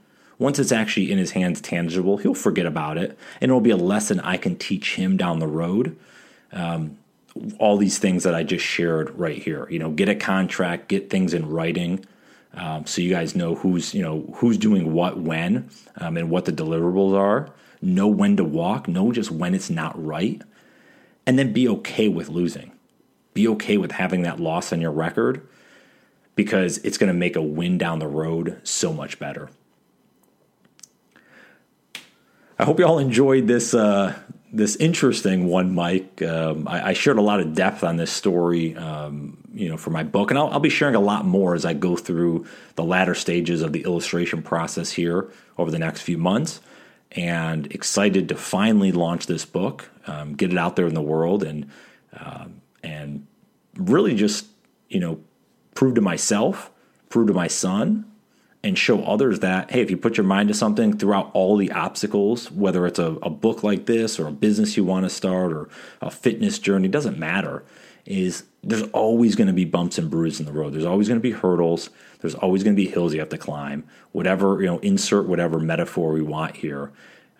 once 0.41 0.59
it's 0.59 0.73
actually 0.73 1.13
in 1.13 1.19
his 1.19 1.31
hands 1.33 1.61
tangible 1.61 2.17
he'll 2.17 2.35
forget 2.35 2.67
about 2.67 2.99
it 2.99 3.17
and 3.41 3.51
it'll 3.51 3.61
be 3.61 3.71
a 3.71 3.77
lesson 3.77 4.19
i 4.21 4.37
can 4.37 4.57
teach 4.57 4.97
him 4.97 5.17
down 5.17 5.39
the 5.39 5.47
road 5.47 5.97
um, 6.53 6.99
all 7.61 7.77
these 7.77 7.99
things 7.99 8.25
that 8.25 8.35
i 8.35 8.43
just 8.43 8.65
shared 8.65 9.17
right 9.17 9.43
here 9.43 9.69
you 9.71 9.79
know 9.79 9.91
get 9.91 10.09
a 10.09 10.15
contract 10.17 10.89
get 10.89 11.09
things 11.09 11.33
in 11.33 11.49
writing 11.49 12.05
um, 12.55 12.85
so 12.85 13.01
you 13.01 13.11
guys 13.11 13.37
know 13.37 13.55
who's 13.55 13.95
you 13.95 14.03
know 14.03 14.25
who's 14.37 14.59
doing 14.59 14.93
what 14.93 15.21
when 15.21 15.71
um, 15.99 16.17
and 16.17 16.29
what 16.31 16.47
the 16.47 16.53
deliverables 16.53 17.17
are 17.17 17.53
know 17.83 18.09
when 18.09 18.37
to 18.37 18.45
walk, 18.45 18.89
know 18.89 19.13
just 19.13 19.31
when 19.31 19.55
it's 19.55 19.71
not 19.71 20.03
right, 20.03 20.43
and 21.27 21.39
then 21.39 21.53
be 21.53 21.69
okay 21.69 22.09
with 22.09 22.29
losing. 22.29 22.73
Be 23.35 23.47
okay 23.49 23.77
with 23.77 23.93
having 23.93 24.23
that 24.23 24.41
loss 24.41 24.73
on 24.73 24.81
your 24.81 24.91
record 24.91 25.47
because 26.35 26.79
it's 26.79 26.99
going 26.99 27.13
to 27.13 27.19
make 27.19 27.37
a 27.37 27.43
win 27.43 27.79
down 27.79 27.99
the 27.99 28.07
road 28.07 28.61
so 28.65 28.93
much 28.93 29.19
better. 29.19 29.51
I 32.61 32.65
hope 32.65 32.79
you 32.79 32.85
all 32.85 32.99
enjoyed 32.99 33.47
this 33.47 33.73
uh, 33.73 34.15
this 34.53 34.77
interesting 34.77 35.47
one, 35.47 35.75
Mike. 35.75 36.21
Um, 36.21 36.69
I, 36.69 36.89
I, 36.89 36.93
shared 36.93 37.17
a 37.17 37.23
lot 37.23 37.41
of 37.41 37.55
depth 37.55 37.83
on 37.83 37.97
this 37.97 38.13
story, 38.13 38.77
um, 38.77 39.39
you 39.55 39.71
know, 39.71 39.79
for 39.79 39.89
my 39.89 40.03
book, 40.03 40.31
and 40.31 40.39
I'll, 40.39 40.49
I'll, 40.49 40.61
be 40.61 40.69
sharing 40.69 40.95
a 40.95 41.01
lot 41.01 41.25
more 41.25 41.55
as 41.55 41.65
I 41.65 41.73
go 41.73 41.97
through 41.97 42.45
the 42.75 42.85
latter 42.85 43.15
stages 43.15 43.63
of 43.63 43.73
the 43.73 43.85
illustration 43.85 44.43
process 44.43 44.93
here 44.93 45.31
over 45.57 45.71
the 45.71 45.79
next 45.79 46.03
few 46.03 46.19
months 46.19 46.61
and 47.13 47.73
excited 47.73 48.29
to 48.29 48.35
finally 48.35 48.93
launch 48.93 49.27
this 49.27 49.47
book, 49.47 49.91
um, 50.07 50.35
get 50.35 50.53
it 50.53 50.59
out 50.59 50.77
there 50.77 50.87
in 50.87 50.93
the 50.93 51.01
world, 51.01 51.43
and 51.43 51.71
um, 52.13 52.61
and 52.83 53.27
really 53.77 54.15
just 54.15 54.45
you 54.91 55.01
know 55.01 55.19
prove 55.75 55.95
to 55.95 56.03
myself, 56.03 56.71
prove 57.09 57.29
to 57.29 57.33
my 57.33 57.47
son, 57.47 58.10
and 58.63 58.77
show 58.77 59.03
others 59.05 59.41
that 59.41 59.71
hey, 59.71 59.81
if 59.81 59.91
you 59.91 59.97
put 59.97 60.17
your 60.17 60.27
mind 60.27 60.49
to 60.49 60.55
something 60.55 60.97
throughout 60.97 61.31
all 61.33 61.57
the 61.57 61.73
obstacles, 61.73 62.51
whether 62.51 62.87
it's 62.87 62.99
a, 62.99 63.17
a 63.23 63.31
book 63.31 63.63
like 63.63 63.87
this 63.87 64.19
or 64.19 64.27
a 64.27 64.33
business 64.33 64.77
you 64.77 64.85
want 64.85 65.05
to 65.05 65.11
start 65.11 65.53
or 65.53 65.69
a 66.01 66.11
fitness 66.11 66.59
journey, 66.59 66.89
doesn't 66.89 67.19
matter. 67.19 67.65
Is 68.07 68.45
there's 68.63 68.83
always 68.93 69.37
going 69.37 69.47
to 69.47 69.53
be 69.53 69.65
bumps 69.65 69.99
and 69.99 70.11
bruises 70.11 70.41
in 70.41 70.47
the 70.47 70.53
road. 70.53 70.73
There's 70.73 70.85
always 70.85 71.07
going 71.07 71.21
to 71.21 71.23
be 71.23 71.33
hurdles. 71.33 71.91
There's 72.21 72.35
always 72.35 72.65
going 72.65 72.75
to 72.75 72.83
be 72.83 72.89
hills 72.89 73.15
you 73.15 73.21
have 73.21 73.29
to 73.29 73.39
climb. 73.39 73.85
Whatever, 74.13 74.61
you 74.61 74.67
know, 74.67 74.79
insert 74.81 75.27
whatever 75.27 75.59
metaphor 75.59 76.13
we 76.13 76.23
want 76.23 76.57
here. 76.57 76.93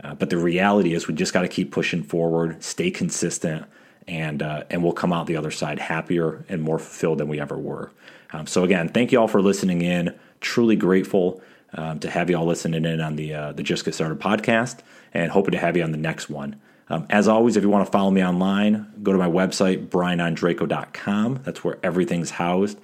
Uh, 0.03 0.15
but 0.15 0.31
the 0.31 0.39
reality 0.39 0.95
is 0.95 1.09
we 1.09 1.15
just 1.15 1.33
got 1.33 1.43
to 1.43 1.49
keep 1.49 1.73
pushing 1.73 2.03
forward, 2.03 2.63
stay 2.63 2.91
consistent, 2.91 3.67
and 4.07 4.43
uh, 4.43 4.65
and 4.71 4.83
we'll 4.83 4.93
come 4.93 5.13
out 5.13 5.27
the 5.27 5.37
other 5.37 5.51
side 5.51 5.79
happier 5.79 6.45
and 6.49 6.63
more 6.63 6.79
fulfilled 6.79 7.19
than 7.19 7.29
we 7.29 7.41
ever 7.41 7.59
were. 7.59 7.91
Um, 8.33 8.47
so 8.47 8.65
again, 8.65 8.89
thank 8.89 9.13
you 9.13 9.21
all 9.21 9.29
for 9.29 9.43
listening 9.43 9.83
in. 9.83 10.15
Truly 10.41 10.77
grateful 10.77 11.41
um, 11.75 11.99
to 12.01 12.11
have 12.11 12.31
you 12.31 12.37
all 12.37 12.47
listening 12.47 12.85
in 12.85 13.01
on 13.01 13.17
the 13.17 13.35
uh, 13.35 13.53
the 13.53 13.63
Just 13.63 13.85
Get 13.85 13.95
Started 13.95 14.19
podcast, 14.19 14.79
and 15.15 15.31
hoping 15.31 15.53
to 15.53 15.59
have 15.59 15.77
you 15.77 15.83
on 15.83 15.93
the 15.93 15.99
next 15.99 16.29
one. 16.29 16.61
Um, 16.89 17.07
as 17.09 17.29
always, 17.29 17.57
if 17.57 17.63
you 17.63 17.71
want 17.71 17.87
to 17.87 17.93
follow 17.93 18.11
me 18.11 18.25
online, 18.25 18.93
go 19.03 19.13
to 19.13 19.19
my 19.19 19.29
website, 19.29 19.89
brianondrako.com. 19.89 21.41
That's 21.45 21.63
where 21.63 21.79
everything's 21.85 22.31
housed. 22.31 22.79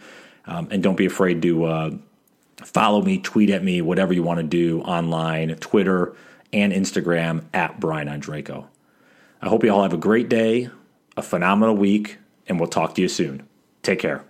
Um, 0.46 0.68
and 0.70 0.80
don't 0.80 0.96
be 0.96 1.06
afraid 1.06 1.42
to 1.42 1.64
uh, 1.64 1.90
follow 2.58 3.02
me, 3.02 3.18
tweet 3.18 3.50
at 3.50 3.64
me, 3.64 3.82
whatever 3.82 4.12
you 4.12 4.22
want 4.22 4.38
to 4.38 4.44
do 4.44 4.80
online, 4.82 5.54
Twitter 5.56 6.14
and 6.52 6.72
Instagram 6.72 7.44
at 7.52 7.80
brianondrako. 7.80 8.66
I 9.42 9.48
hope 9.48 9.64
you 9.64 9.72
all 9.72 9.82
have 9.82 9.92
a 9.92 9.98
great 9.98 10.28
day, 10.28 10.70
a 11.16 11.22
phenomenal 11.22 11.76
week, 11.76 12.18
and 12.48 12.60
we'll 12.60 12.68
talk 12.68 12.94
to 12.94 13.02
you 13.02 13.08
soon. 13.08 13.46
Take 13.82 13.98
care. 13.98 14.24